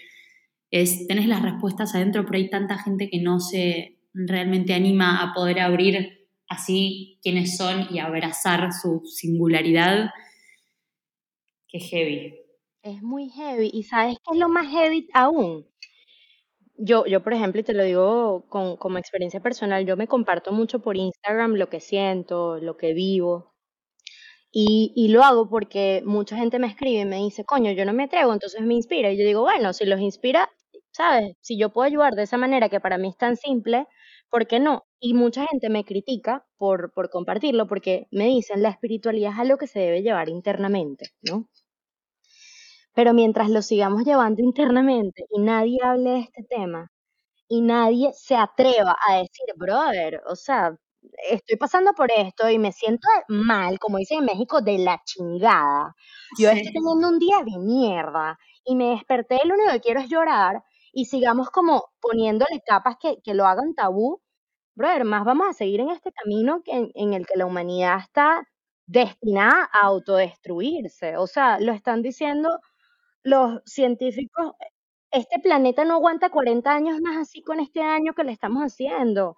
es, 0.72 1.08
tenés 1.08 1.28
las 1.28 1.42
respuestas 1.42 1.96
adentro, 1.96 2.26
pero 2.26 2.38
hay 2.38 2.50
tanta 2.50 2.78
gente 2.78 3.10
que 3.10 3.20
no 3.20 3.40
se 3.40 3.98
realmente 4.14 4.74
anima 4.74 5.22
a 5.22 5.34
poder 5.34 5.60
abrir 5.60 6.28
así 6.48 7.20
quiénes 7.22 7.58
son 7.58 7.88
y 7.92 8.00
abrazar 8.00 8.72
su 8.74 9.02
singularidad, 9.06 10.10
que 11.68 11.80
heavy. 11.80 12.36
Es 12.82 13.02
muy 13.02 13.30
heavy. 13.30 13.70
¿Y 13.72 13.84
sabes 13.84 14.18
qué 14.18 14.34
es 14.34 14.40
lo 14.40 14.50
más 14.50 14.68
heavy 14.68 15.08
aún? 15.14 15.68
Yo, 16.78 17.06
yo 17.06 17.22
por 17.22 17.34
ejemplo, 17.34 17.62
y 17.62 17.64
te 17.64 17.74
lo 17.74 17.84
digo 17.84 18.46
con, 18.50 18.78
como 18.78 18.98
experiencia 18.98 19.42
personal, 19.42 19.86
yo 19.86 19.98
me 19.98 20.08
comparto 20.08 20.52
mucho 20.52 20.80
por 20.80 20.98
Instagram 20.98 21.56
lo 21.56 21.70
que 21.70 21.82
siento, 21.82 22.58
lo 22.58 22.78
que 22.78 22.94
vivo. 22.94 23.54
Y, 24.52 25.10
lo 25.10 25.24
hago 25.24 25.48
porque 25.50 26.02
mucha 26.06 26.36
gente 26.38 26.60
me 26.60 26.68
escribe 26.68 27.02
y 27.02 27.06
me 27.06 27.18
dice, 27.18 27.46
coño, 27.46 27.72
yo 27.72 27.86
no 27.86 27.94
me 27.94 28.06
atrevo, 28.06 28.34
entonces 28.34 28.62
me 28.62 28.74
inspira. 28.74 29.12
Y 29.12 29.18
yo 29.18 29.26
digo, 29.26 29.42
bueno, 29.42 29.74
si 29.74 29.86
los 29.86 30.00
inspira, 30.00 30.50
¿sabes? 30.92 31.36
Si 31.42 31.58
yo 31.58 31.70
puedo 31.72 31.86
ayudar 31.88 32.16
de 32.16 32.24
esa 32.24 32.38
manera 32.38 32.70
que 32.70 32.80
para 32.80 32.98
mí 32.98 33.10
es 33.10 33.18
tan 33.18 33.38
simple, 33.38 33.88
¿por 34.30 34.48
qué 34.48 34.60
no? 34.60 34.86
Y 35.00 35.14
mucha 35.14 35.46
gente 35.48 35.70
me 35.70 35.86
critica 35.86 36.46
por, 36.58 36.92
por 36.94 37.10
compartirlo 37.10 37.68
porque 37.68 38.08
me 38.12 38.26
dicen 38.26 38.64
la 38.64 38.70
espiritualidad 38.70 39.34
es 39.34 39.40
algo 39.40 39.58
que 39.58 39.68
se 39.68 39.80
debe 39.80 40.02
llevar 40.02 40.30
internamente, 40.30 41.12
¿no? 41.22 41.48
Pero 42.94 43.14
mientras 43.14 43.50
lo 43.50 43.62
sigamos 43.62 44.04
llevando 44.04 44.42
internamente 44.44 45.26
y 45.32 45.40
nadie 45.40 45.80
hable 45.84 46.10
de 46.12 46.20
este 46.20 46.44
tema 46.44 46.92
y 47.48 47.62
nadie 47.62 48.12
se 48.14 48.36
atreva 48.36 48.96
a 49.08 49.18
decir, 49.18 49.46
brother, 49.58 50.22
o 50.28 50.36
sea, 50.36 50.78
estoy 51.30 51.58
pasando 51.58 51.94
por 51.94 52.12
esto 52.12 52.50
y 52.50 52.60
me 52.60 52.72
siento 52.72 53.08
mal, 53.28 53.80
como 53.80 53.98
dicen 53.98 54.20
en 54.20 54.26
México, 54.26 54.62
de 54.62 54.78
la 54.78 55.02
chingada. 55.06 55.96
Yo 56.38 56.50
estoy 56.50 56.74
teniendo 56.74 57.08
un 57.10 57.20
día 57.20 57.38
de 57.44 57.58
mierda 57.60 58.38
y 58.64 58.76
me 58.76 58.92
desperté 58.92 59.40
y 59.44 59.48
lo 59.48 59.56
único 59.56 59.72
que 59.72 59.82
quiero 59.82 60.00
es 60.00 60.10
llorar 60.10 60.64
y 60.94 61.06
sigamos 61.06 61.50
como 61.50 61.86
poniéndole 62.02 62.62
capas 62.66 62.98
que, 63.00 63.18
que 63.24 63.34
lo 63.34 63.46
hagan 63.46 63.74
tabú, 63.76 64.22
brother, 64.76 65.04
más 65.06 65.26
vamos 65.26 65.48
a 65.50 65.54
seguir 65.54 65.82
en 65.82 65.90
este 65.90 66.12
camino 66.12 66.62
que, 66.64 66.92
en, 66.94 67.14
el 67.14 67.26
que 67.28 67.38
la 67.38 67.46
humanidad 67.46 68.00
está 68.00 68.48
destinada 68.88 69.70
a 69.74 69.82
autodestruirse. 69.88 71.18
O 71.18 71.28
sea, 71.28 71.60
lo 71.60 71.74
están 71.74 72.02
diciendo 72.02 72.60
los 73.24 73.62
científicos, 73.66 74.54
este 75.12 75.40
planeta 75.40 75.86
no 75.86 75.96
aguanta 75.96 76.30
40 76.30 76.72
años 76.72 77.02
más 77.02 77.18
así 77.18 77.42
con 77.44 77.60
este 77.60 77.82
año 77.82 78.14
que 78.14 78.24
le 78.24 78.32
estamos 78.32 78.64
haciendo. 78.64 79.36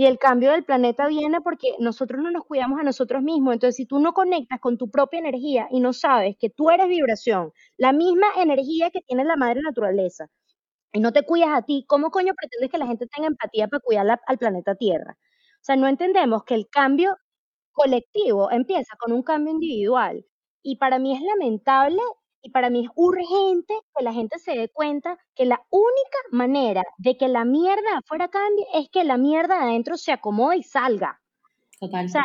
Y 0.00 0.06
el 0.06 0.18
cambio 0.18 0.52
del 0.52 0.64
planeta 0.64 1.08
viene 1.08 1.42
porque 1.42 1.74
nosotros 1.78 2.22
no 2.22 2.30
nos 2.30 2.46
cuidamos 2.46 2.80
a 2.80 2.82
nosotros 2.84 3.22
mismos. 3.22 3.52
Entonces, 3.52 3.76
si 3.76 3.84
tú 3.84 3.98
no 3.98 4.14
conectas 4.14 4.58
con 4.58 4.78
tu 4.78 4.90
propia 4.90 5.18
energía 5.18 5.68
y 5.70 5.80
no 5.80 5.92
sabes 5.92 6.36
que 6.38 6.48
tú 6.48 6.70
eres 6.70 6.88
vibración, 6.88 7.52
la 7.76 7.92
misma 7.92 8.28
energía 8.38 8.88
que 8.90 9.02
tiene 9.02 9.26
la 9.26 9.36
madre 9.36 9.60
naturaleza, 9.60 10.28
y 10.94 11.00
no 11.00 11.12
te 11.12 11.24
cuidas 11.24 11.50
a 11.50 11.62
ti, 11.64 11.84
¿cómo 11.86 12.10
coño 12.10 12.32
pretendes 12.34 12.70
que 12.70 12.78
la 12.78 12.86
gente 12.86 13.08
tenga 13.14 13.28
empatía 13.28 13.68
para 13.68 13.80
cuidar 13.80 14.18
al 14.26 14.38
planeta 14.38 14.74
Tierra? 14.74 15.18
O 15.20 15.64
sea, 15.64 15.76
no 15.76 15.86
entendemos 15.86 16.44
que 16.44 16.54
el 16.54 16.70
cambio 16.70 17.14
colectivo 17.72 18.50
empieza 18.50 18.96
con 18.98 19.12
un 19.12 19.22
cambio 19.22 19.52
individual. 19.52 20.24
Y 20.62 20.76
para 20.76 20.98
mí 20.98 21.14
es 21.14 21.20
lamentable 21.20 22.00
y 22.42 22.50
para 22.50 22.70
mí 22.70 22.84
es 22.84 22.90
urgente 22.94 23.74
que 23.96 24.04
la 24.04 24.12
gente 24.12 24.38
se 24.38 24.52
dé 24.52 24.68
cuenta 24.68 25.18
que 25.34 25.44
la 25.44 25.60
única 25.70 26.18
manera 26.30 26.82
de 26.98 27.16
que 27.16 27.28
la 27.28 27.44
mierda 27.44 27.98
afuera 27.98 28.28
cambie 28.28 28.66
es 28.74 28.88
que 28.90 29.04
la 29.04 29.16
mierda 29.16 29.62
adentro 29.62 29.96
se 29.96 30.12
acomode 30.12 30.58
y 30.58 30.62
salga. 30.62 31.20
Total. 31.78 32.06
O 32.06 32.08
sea, 32.08 32.24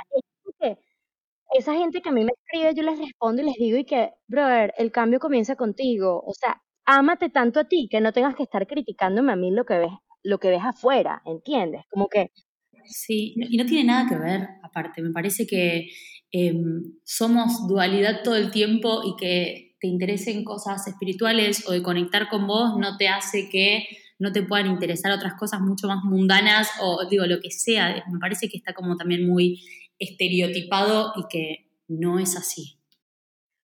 esa 1.58 1.74
gente 1.74 2.02
que 2.02 2.10
a 2.10 2.12
mí 2.12 2.24
me 2.24 2.32
escribe, 2.32 2.74
yo 2.76 2.84
les 2.84 3.00
respondo 3.00 3.42
y 3.42 3.46
les 3.46 3.56
digo 3.56 3.78
y 3.78 3.86
que, 3.86 4.12
brother, 4.28 4.74
el 4.78 4.92
cambio 4.92 5.20
comienza 5.20 5.56
contigo. 5.56 6.22
O 6.26 6.34
sea, 6.34 6.62
ámate 6.86 7.30
tanto 7.30 7.60
a 7.60 7.66
ti 7.66 7.88
que 7.90 8.02
no 8.02 8.12
tengas 8.12 8.36
que 8.36 8.44
estar 8.44 8.68
criticándome 8.68 9.32
a 9.32 9.36
mí 9.36 9.52
lo 9.52 9.66
que 9.66 9.78
ves, 9.78 9.92
lo 10.24 10.40
que 10.40 10.50
ves 10.50 10.64
afuera, 10.64 11.22
¿entiendes? 11.26 11.84
Como 11.90 12.08
que... 12.08 12.32
Sí, 12.86 13.34
y 13.36 13.58
no 13.58 13.66
tiene 13.66 13.86
nada 13.86 14.08
que 14.08 14.16
ver, 14.16 14.48
aparte, 14.62 15.02
me 15.02 15.12
parece 15.12 15.48
que 15.48 15.88
em, 16.32 16.84
somos 17.04 17.68
dualidad 17.68 18.22
todo 18.24 18.36
el 18.36 18.52
tiempo 18.52 19.02
y 19.04 19.16
que 19.16 19.65
te 19.80 19.88
interesen 19.88 20.44
cosas 20.44 20.88
espirituales 20.88 21.68
o 21.68 21.72
de 21.72 21.84
conectar 21.84 22.30
con 22.30 22.48
vos 22.48 22.78
no 22.78 22.98
te 22.98 23.08
hace 23.08 23.50
que 23.50 23.86
no 24.18 24.32
te 24.32 24.44
puedan 24.44 24.68
interesar 24.68 25.12
otras 25.12 25.34
cosas 25.34 25.60
mucho 25.62 25.88
más 25.88 26.04
mundanas 26.04 26.70
o 26.82 27.08
digo 27.10 27.26
lo 27.26 27.40
que 27.42 27.52
sea. 27.52 28.04
Me 28.12 28.20
parece 28.20 28.48
que 28.48 28.58
está 28.58 28.74
como 28.74 28.96
también 28.96 29.28
muy 29.28 29.62
estereotipado 30.00 31.14
y 31.18 31.28
que 31.30 31.70
no 31.88 32.20
es 32.20 32.38
así. 32.38 32.80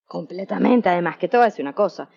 Completamente, 0.06 0.90
además 0.90 1.18
que 1.18 1.30
te 1.30 1.38
voy 1.38 1.46
a 1.46 1.50
decir 1.50 1.64
una 1.64 1.74
cosa, 1.74 2.10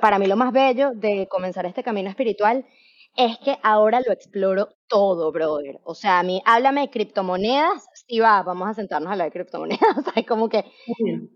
para 0.00 0.18
mí 0.18 0.26
lo 0.26 0.36
más 0.36 0.52
bello 0.52 0.92
de 0.92 1.28
comenzar 1.28 1.66
este 1.66 1.84
camino 1.84 2.10
espiritual 2.10 2.66
es 3.16 3.38
que 3.38 3.58
ahora 3.62 4.00
lo 4.06 4.12
exploro 4.12 4.68
todo, 4.88 5.32
brother. 5.32 5.80
O 5.84 5.94
sea, 5.94 6.18
a 6.18 6.22
mí, 6.22 6.42
háblame 6.44 6.82
de 6.82 6.90
criptomonedas, 6.90 7.86
sí 8.06 8.20
va, 8.20 8.42
vamos 8.42 8.68
a 8.68 8.74
sentarnos 8.74 9.08
a 9.08 9.12
hablar 9.12 9.28
de 9.28 9.32
criptomonedas. 9.32 9.80
O 9.98 10.02
sea, 10.02 10.12
es 10.16 10.26
como 10.26 10.48
que 10.48 10.64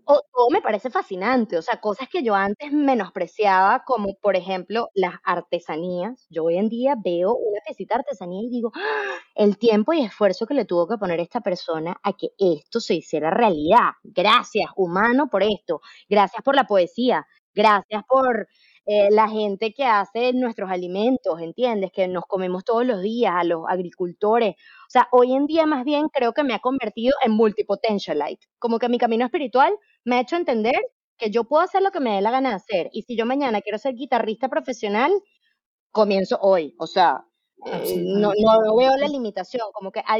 todo 0.05 0.49
me 0.51 0.61
parece 0.61 0.89
fascinante. 0.89 1.57
O 1.57 1.61
sea, 1.61 1.79
cosas 1.81 2.07
que 2.09 2.23
yo 2.23 2.35
antes 2.35 2.71
menospreciaba, 2.71 3.83
como 3.85 4.15
por 4.21 4.35
ejemplo 4.35 4.89
las 4.95 5.15
artesanías. 5.23 6.27
Yo 6.29 6.45
hoy 6.45 6.57
en 6.57 6.69
día 6.69 6.95
veo 7.03 7.35
una 7.35 7.59
piecita 7.65 7.95
de 7.95 7.99
artesanía 8.01 8.41
y 8.43 8.49
digo, 8.49 8.71
¡Ah! 8.75 9.15
el 9.35 9.57
tiempo 9.57 9.93
y 9.93 10.01
esfuerzo 10.01 10.45
que 10.47 10.53
le 10.53 10.65
tuvo 10.65 10.87
que 10.87 10.97
poner 10.97 11.19
esta 11.19 11.41
persona 11.41 11.97
a 12.03 12.13
que 12.13 12.29
esto 12.37 12.79
se 12.79 12.95
hiciera 12.95 13.29
realidad. 13.31 13.91
Gracias, 14.03 14.69
humano, 14.75 15.29
por 15.29 15.43
esto. 15.43 15.81
Gracias 16.09 16.41
por 16.43 16.55
la 16.55 16.65
poesía. 16.65 17.25
Gracias 17.53 18.03
por 18.07 18.47
eh, 18.89 19.09
la 19.11 19.27
gente 19.27 19.73
que 19.73 19.83
hace 19.83 20.31
nuestros 20.31 20.71
alimentos, 20.71 21.41
¿entiendes? 21.41 21.91
Que 21.91 22.07
nos 22.07 22.25
comemos 22.25 22.63
todos 22.63 22.85
los 22.85 23.01
días, 23.01 23.33
a 23.35 23.43
los 23.43 23.63
agricultores. 23.67 24.55
O 24.55 24.89
sea, 24.89 25.09
hoy 25.11 25.33
en 25.33 25.45
día 25.45 25.65
más 25.65 25.83
bien 25.83 26.07
creo 26.07 26.33
que 26.33 26.43
me 26.43 26.53
ha 26.53 26.59
convertido 26.59 27.13
en 27.23 27.33
multipotentialite. 27.33 28.47
Como 28.59 28.79
que 28.79 28.87
mi 28.87 28.97
camino 28.97 29.25
espiritual 29.25 29.73
me 30.05 30.15
ha 30.15 30.21
hecho 30.21 30.37
entender 30.37 30.79
que 31.17 31.29
yo 31.31 31.43
puedo 31.43 31.63
hacer 31.63 31.81
lo 31.81 31.91
que 31.91 31.99
me 31.99 32.15
dé 32.15 32.21
la 32.21 32.31
gana 32.31 32.49
de 32.49 32.55
hacer. 32.55 32.89
Y 32.93 33.01
si 33.01 33.17
yo 33.17 33.25
mañana 33.25 33.61
quiero 33.61 33.77
ser 33.77 33.93
guitarrista 33.95 34.47
profesional, 34.47 35.11
comienzo 35.91 36.39
hoy. 36.41 36.73
O 36.79 36.87
sea, 36.87 37.25
eh, 37.65 37.95
no, 37.97 38.31
no, 38.39 38.75
veo 38.77 38.95
la 38.95 39.07
limitación, 39.07 39.67
como 39.73 39.91
que, 39.91 39.99
a, 39.99 40.17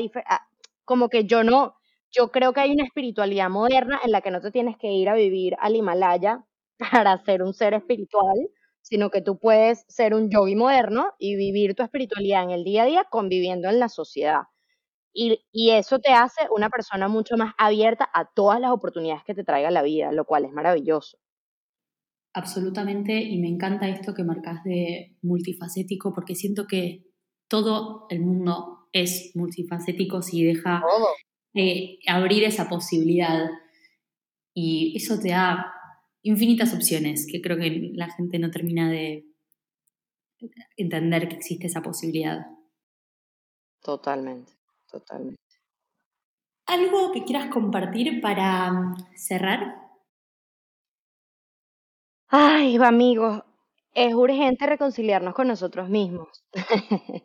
como 0.83 1.07
que 1.07 1.23
yo 1.25 1.43
no, 1.43 1.75
yo 2.11 2.31
creo 2.31 2.51
que 2.51 2.61
hay 2.61 2.71
una 2.71 2.83
espiritualidad 2.83 3.49
moderna 3.49 3.99
en 4.03 4.11
la 4.11 4.21
que 4.21 4.31
no 4.31 4.41
te 4.41 4.51
tienes 4.51 4.77
que 4.77 4.91
ir 4.91 5.07
a 5.07 5.13
vivir 5.13 5.55
al 5.59 5.75
Himalaya 5.75 6.43
para 6.91 7.17
ser 7.23 7.43
un 7.43 7.53
ser 7.53 7.73
espiritual, 7.73 8.49
sino 8.87 9.09
que 9.09 9.21
tú 9.21 9.37
puedes 9.37 9.83
ser 9.89 10.13
un 10.13 10.29
yogi 10.29 10.55
moderno 10.55 11.11
y 11.19 11.35
vivir 11.35 11.75
tu 11.75 11.83
espiritualidad 11.83 12.43
en 12.43 12.51
el 12.51 12.63
día 12.63 12.83
a 12.83 12.85
día 12.85 13.03
conviviendo 13.09 13.67
en 13.67 13.79
la 13.79 13.89
sociedad. 13.89 14.43
Y, 15.13 15.41
y, 15.51 15.71
eso 15.71 15.99
te 15.99 16.13
hace 16.13 16.41
una 16.55 16.69
persona 16.69 17.07
mucho 17.09 17.35
más 17.35 17.53
abierta 17.57 18.07
a 18.13 18.29
todas 18.33 18.61
las 18.61 18.71
oportunidades 18.71 19.23
que 19.25 19.33
te 19.33 19.43
traiga 19.43 19.71
la 19.71 19.81
vida, 19.81 20.11
lo 20.11 20.25
cual 20.25 20.45
es 20.45 20.53
maravilloso. 20.53 21.17
Absolutamente, 22.33 23.19
y 23.19 23.39
me 23.39 23.49
encanta 23.49 23.89
esto 23.89 24.13
que 24.13 24.23
marcas 24.23 24.63
de 24.63 25.17
multifacético, 25.21 26.13
porque 26.13 26.35
siento 26.35 26.67
que 26.67 27.07
todo 27.49 28.05
el 28.09 28.21
mundo 28.21 28.87
es 28.93 29.31
multifacético 29.33 30.21
si 30.21 30.43
deja 30.43 30.81
eh, 31.55 31.97
abrir 32.07 32.43
esa 32.43 32.69
posibilidad. 32.69 33.49
Y 34.53 34.93
eso 34.95 35.19
te 35.19 35.29
da 35.29 35.73
infinitas 36.27 36.73
opciones, 36.73 37.27
que 37.29 37.41
creo 37.41 37.57
que 37.57 37.91
la 37.93 38.09
gente 38.11 38.39
no 38.39 38.51
termina 38.51 38.89
de 38.89 39.25
entender 40.75 41.27
que 41.27 41.35
existe 41.35 41.67
esa 41.67 41.81
posibilidad. 41.81 42.45
Totalmente, 43.81 44.51
totalmente. 44.89 45.41
¿Algo 46.65 47.11
que 47.13 47.23
quieras 47.23 47.49
compartir 47.49 48.19
para 48.21 48.93
cerrar? 49.15 49.75
Ay, 52.27 52.75
amigos, 52.77 53.43
es 53.93 54.13
urgente 54.13 54.65
reconciliarnos 54.65 55.33
con 55.33 55.47
nosotros 55.47 55.89
mismos. 55.89 56.27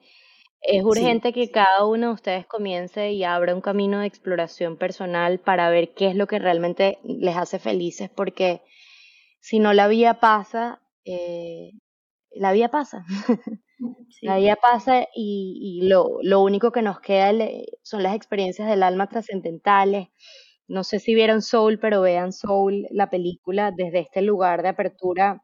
Es 0.65 0.85
urgente 0.85 1.33
que 1.33 1.51
cada 1.51 1.85
uno 1.85 2.07
de 2.07 2.13
ustedes 2.15 2.47
comience 2.47 3.11
y 3.11 3.25
abra 3.25 3.53
un 3.53 3.61
camino 3.61 3.99
de 3.99 4.07
exploración 4.07 4.77
personal 4.77 5.41
para 5.41 5.69
ver 5.71 5.93
qué 5.93 6.07
es 6.07 6.15
lo 6.15 6.29
que 6.29 6.39
realmente 6.39 7.01
les 7.03 7.37
hace 7.37 7.59
felices, 7.59 8.09
porque 8.09 8.63
si 9.43 9.59
no 9.59 9.75
la 9.75 9.89
vida 9.89 10.21
pasa, 10.21 10.81
eh, 11.05 11.73
la 12.31 12.53
vida 12.53 12.71
pasa. 12.71 13.05
La 14.21 14.37
vida 14.37 14.55
pasa 14.55 15.09
y, 15.13 15.81
lo, 15.83 16.19
lo, 16.23 16.41
único 16.41 16.71
que 16.71 16.83
nos 16.83 17.01
queda 17.01 17.33
son 17.83 18.05
las 18.05 18.15
experiencias 18.15 18.69
del 18.69 18.85
alma 18.85 19.09
trascendentales. 19.09 20.07
No 20.69 20.85
sé 20.85 21.01
si 21.01 21.17
vieron 21.17 21.43
Soul, 21.43 21.81
pero 21.81 22.03
vean 22.03 22.33
Soul, 22.33 22.87
la 22.93 23.11
película, 23.11 23.73
desde 23.73 23.99
este 23.99 24.23
lugar 24.23 24.63
de 24.63 24.69
apertura, 24.69 25.43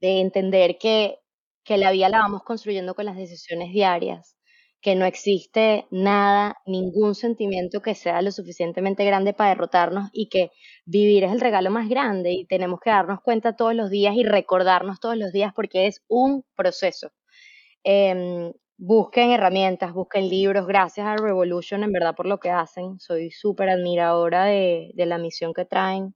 de 0.00 0.20
entender 0.20 0.78
que 0.78 1.22
que 1.64 1.76
la 1.76 1.90
vida 1.92 2.08
la 2.08 2.18
vamos 2.18 2.42
construyendo 2.42 2.94
con 2.94 3.04
las 3.04 3.16
decisiones 3.16 3.72
diarias, 3.72 4.36
que 4.82 4.96
no 4.96 5.06
existe 5.06 5.86
nada, 5.90 6.56
ningún 6.66 7.14
sentimiento 7.14 7.80
que 7.80 7.94
sea 7.94 8.20
lo 8.20 8.32
suficientemente 8.32 9.04
grande 9.04 9.32
para 9.32 9.50
derrotarnos 9.50 10.10
y 10.12 10.28
que 10.28 10.50
vivir 10.84 11.24
es 11.24 11.32
el 11.32 11.40
regalo 11.40 11.70
más 11.70 11.88
grande 11.88 12.32
y 12.32 12.46
tenemos 12.46 12.80
que 12.80 12.90
darnos 12.90 13.20
cuenta 13.22 13.56
todos 13.56 13.74
los 13.74 13.90
días 13.90 14.16
y 14.16 14.24
recordarnos 14.24 15.00
todos 15.00 15.16
los 15.16 15.32
días 15.32 15.52
porque 15.54 15.86
es 15.86 16.02
un 16.08 16.44
proceso. 16.56 17.12
Em, 17.84 18.52
busquen 18.76 19.30
herramientas, 19.30 19.92
busquen 19.94 20.28
libros, 20.28 20.66
gracias 20.66 21.06
a 21.06 21.16
Revolution 21.16 21.84
en 21.84 21.92
verdad 21.92 22.14
por 22.16 22.26
lo 22.26 22.38
que 22.40 22.50
hacen, 22.50 22.98
soy 23.00 23.30
súper 23.30 23.70
admiradora 23.70 24.44
de, 24.46 24.90
de 24.94 25.06
la 25.06 25.18
misión 25.18 25.54
que 25.54 25.64
traen, 25.64 26.14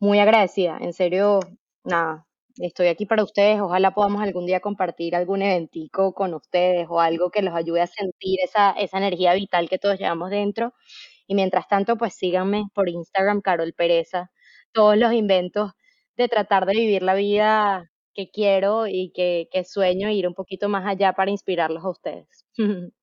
muy 0.00 0.20
agradecida, 0.20 0.78
en 0.80 0.92
serio, 0.94 1.40
nada, 1.84 2.26
estoy 2.58 2.88
aquí 2.88 3.06
para 3.06 3.22
ustedes. 3.24 3.60
Ojalá 3.60 3.92
podamos 3.92 4.22
algún 4.22 4.46
día 4.46 4.60
compartir 4.60 5.14
algún 5.14 5.42
eventico 5.42 6.14
con 6.14 6.34
ustedes 6.34 6.86
o 6.88 7.00
algo 7.00 7.30
que 7.30 7.42
los 7.42 7.54
ayude 7.54 7.82
a 7.82 7.86
sentir 7.86 8.38
esa, 8.44 8.72
esa 8.72 8.98
energía 8.98 9.34
vital 9.34 9.68
que 9.68 9.78
todos 9.78 9.98
llevamos 9.98 10.30
dentro. 10.30 10.74
Y 11.26 11.34
mientras 11.34 11.68
tanto, 11.68 11.96
pues 11.96 12.14
síganme 12.14 12.64
por 12.74 12.88
Instagram, 12.88 13.40
Carol 13.40 13.72
Pereza. 13.72 14.30
Todos 14.72 14.96
los 14.96 15.12
inventos 15.12 15.72
de 16.16 16.28
tratar 16.28 16.66
de 16.66 16.74
vivir 16.74 17.02
la 17.02 17.14
vida 17.14 17.90
que 18.14 18.30
quiero 18.30 18.86
y 18.86 19.12
que, 19.14 19.48
que 19.50 19.64
sueño, 19.64 20.10
ir 20.10 20.26
un 20.26 20.34
poquito 20.34 20.68
más 20.68 20.86
allá 20.86 21.12
para 21.12 21.30
inspirarlos 21.30 21.84
a 21.84 21.90
ustedes. 21.90 22.44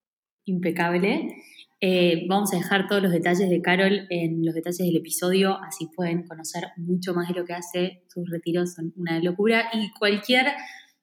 Impecable. 0.46 1.36
Eh, 1.80 2.26
vamos 2.28 2.54
a 2.54 2.58
dejar 2.58 2.88
todos 2.88 3.04
los 3.04 3.12
detalles 3.12 3.50
de 3.50 3.62
Carol 3.62 4.08
en 4.10 4.44
los 4.44 4.56
detalles 4.56 4.80
del 4.80 4.96
episodio, 4.96 5.58
así 5.63 5.88
pueden 5.96 6.26
conocer 6.26 6.70
mucho 6.78 7.13
más 7.13 7.28
de 7.28 7.36
lo 7.36 7.46
que 7.46 7.54
hace. 7.54 8.04
Sus 8.08 8.30
retiros 8.30 8.74
son 8.74 8.94
una 8.96 9.20
locura 9.20 9.70
y 9.74 9.92
cualquier 9.92 10.48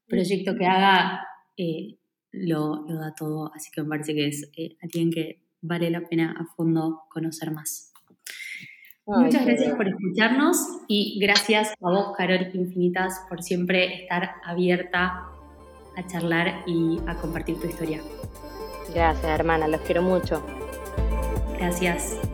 proyecto 0.08 0.56
que 0.56 0.66
haga 0.66 1.26
eh, 1.56 1.96
lo, 2.32 2.84
da 2.86 3.14
todo, 3.16 3.52
así 3.54 3.70
que 3.70 3.82
me 3.82 3.88
parece 3.88 4.14
que 4.14 4.26
es 4.26 4.50
eh, 4.56 4.76
alguien 4.82 5.10
que 5.10 5.44
vale 5.60 5.90
la 5.90 6.00
pena 6.08 6.34
a 6.38 6.44
fondo 6.56 7.02
conocer 7.08 7.52
más. 7.52 7.92
Muchas 9.06 9.44
gracias 9.44 9.74
por 9.74 9.86
escucharnos 9.86 10.56
y 10.88 11.18
gracias 11.20 11.74
a 11.80 11.90
vos, 11.90 12.16
Carol 12.16 12.48
Infinitas, 12.54 13.20
por 13.28 13.42
siempre 13.42 14.02
estar 14.02 14.36
abierta 14.44 15.28
a 15.96 16.06
charlar 16.06 16.64
y 16.66 16.98
a 17.06 17.14
compartir 17.14 17.60
tu 17.60 17.68
historia. 17.68 18.00
Gracias, 18.94 19.24
hermana, 19.24 19.68
los 19.68 19.82
quiero 19.82 20.02
mucho. 20.02 20.42
Gracias. 21.58 22.33